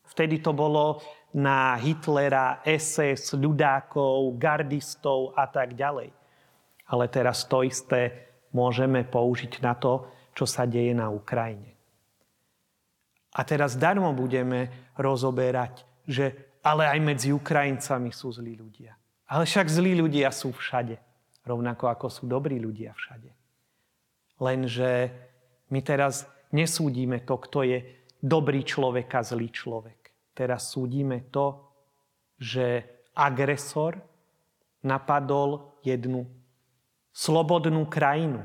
Vtedy 0.08 0.40
to 0.40 0.56
bolo 0.56 1.02
na 1.36 1.78
Hitlera, 1.78 2.64
SS, 2.66 3.38
ľudákov, 3.38 4.34
gardistov 4.40 5.36
a 5.38 5.46
tak 5.46 5.78
ďalej. 5.78 6.10
Ale 6.90 7.04
teraz 7.06 7.46
to 7.46 7.62
isté 7.62 8.30
môžeme 8.50 9.06
použiť 9.06 9.62
na 9.62 9.78
to, 9.78 10.10
čo 10.34 10.48
sa 10.48 10.66
deje 10.66 10.90
na 10.90 11.06
Ukrajine. 11.10 11.69
A 13.30 13.40
teraz 13.46 13.78
darmo 13.78 14.10
budeme 14.10 14.90
rozoberať, 14.98 15.86
že 16.06 16.58
ale 16.66 16.90
aj 16.90 16.98
medzi 17.00 17.28
Ukrajincami 17.30 18.10
sú 18.10 18.34
zlí 18.34 18.58
ľudia. 18.58 18.98
Ale 19.30 19.46
však 19.46 19.70
zlí 19.70 19.94
ľudia 19.96 20.28
sú 20.34 20.50
všade. 20.50 20.98
Rovnako 21.46 21.88
ako 21.88 22.06
sú 22.10 22.24
dobrí 22.26 22.58
ľudia 22.58 22.92
všade. 22.92 23.30
Lenže 24.42 24.90
my 25.70 25.80
teraz 25.80 26.26
nesúdime 26.50 27.22
to, 27.22 27.38
kto 27.38 27.62
je 27.62 27.78
dobrý 28.18 28.66
človek 28.66 29.08
a 29.14 29.22
zlý 29.22 29.48
človek 29.48 30.00
teraz 30.40 30.72
súdime 30.72 31.28
to, 31.28 31.68
že 32.40 32.80
agresor 33.12 34.00
napadol 34.80 35.76
jednu 35.84 36.24
slobodnú 37.12 37.84
krajinu 37.84 38.40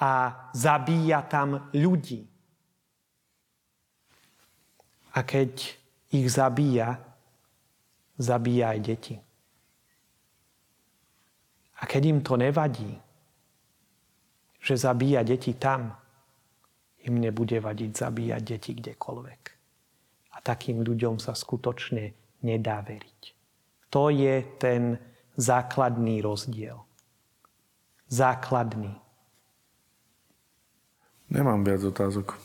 a 0.00 0.40
zabíja 0.56 1.20
tam 1.28 1.68
ľudí. 1.76 2.31
A 5.12 5.20
keď 5.22 5.76
ich 6.12 6.28
zabíja, 6.32 7.00
zabíja 8.16 8.72
aj 8.72 8.80
deti. 8.80 9.16
A 11.80 11.82
keď 11.84 12.02
im 12.06 12.20
to 12.22 12.38
nevadí, 12.38 12.94
že 14.62 14.78
zabíja 14.78 15.26
deti 15.26 15.58
tam, 15.58 15.90
im 17.02 17.18
nebude 17.18 17.58
vadiť 17.58 17.90
zabíjať 17.98 18.42
deti 18.46 18.72
kdekoľvek. 18.78 19.42
A 20.32 20.36
takým 20.40 20.86
ľuďom 20.86 21.18
sa 21.18 21.34
skutočne 21.34 22.14
nedá 22.46 22.78
veriť. 22.80 23.20
To 23.90 24.08
je 24.08 24.40
ten 24.56 24.96
základný 25.34 26.22
rozdiel. 26.22 26.78
Základný. 28.06 28.94
Nemám 31.32 31.64
viac 31.64 31.82
otázok. 31.82 32.38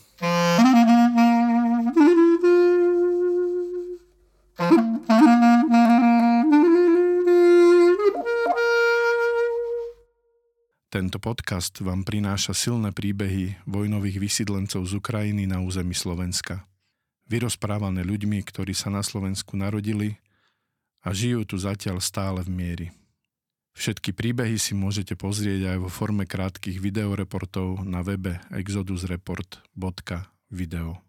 Tento 10.98 11.22
podcast 11.22 11.78
vám 11.86 12.02
prináša 12.02 12.58
silné 12.58 12.90
príbehy 12.90 13.62
vojnových 13.70 14.18
vysídlencov 14.18 14.82
z 14.90 14.98
Ukrajiny 14.98 15.46
na 15.46 15.62
území 15.62 15.94
Slovenska. 15.94 16.66
Vyrozprávané 17.30 18.02
ľuďmi, 18.02 18.42
ktorí 18.42 18.74
sa 18.74 18.90
na 18.90 19.06
Slovensku 19.06 19.54
narodili 19.54 20.18
a 21.06 21.14
žijú 21.14 21.46
tu 21.46 21.54
zatiaľ 21.54 22.02
stále 22.02 22.42
v 22.42 22.50
miery. 22.50 22.90
Všetky 23.78 24.10
príbehy 24.10 24.58
si 24.58 24.74
môžete 24.74 25.14
pozrieť 25.14 25.78
aj 25.78 25.86
vo 25.86 25.90
forme 25.94 26.26
krátkých 26.26 26.82
videoreportov 26.82 27.86
na 27.86 28.02
webe 28.02 28.42
exodusreport.video. 28.50 31.07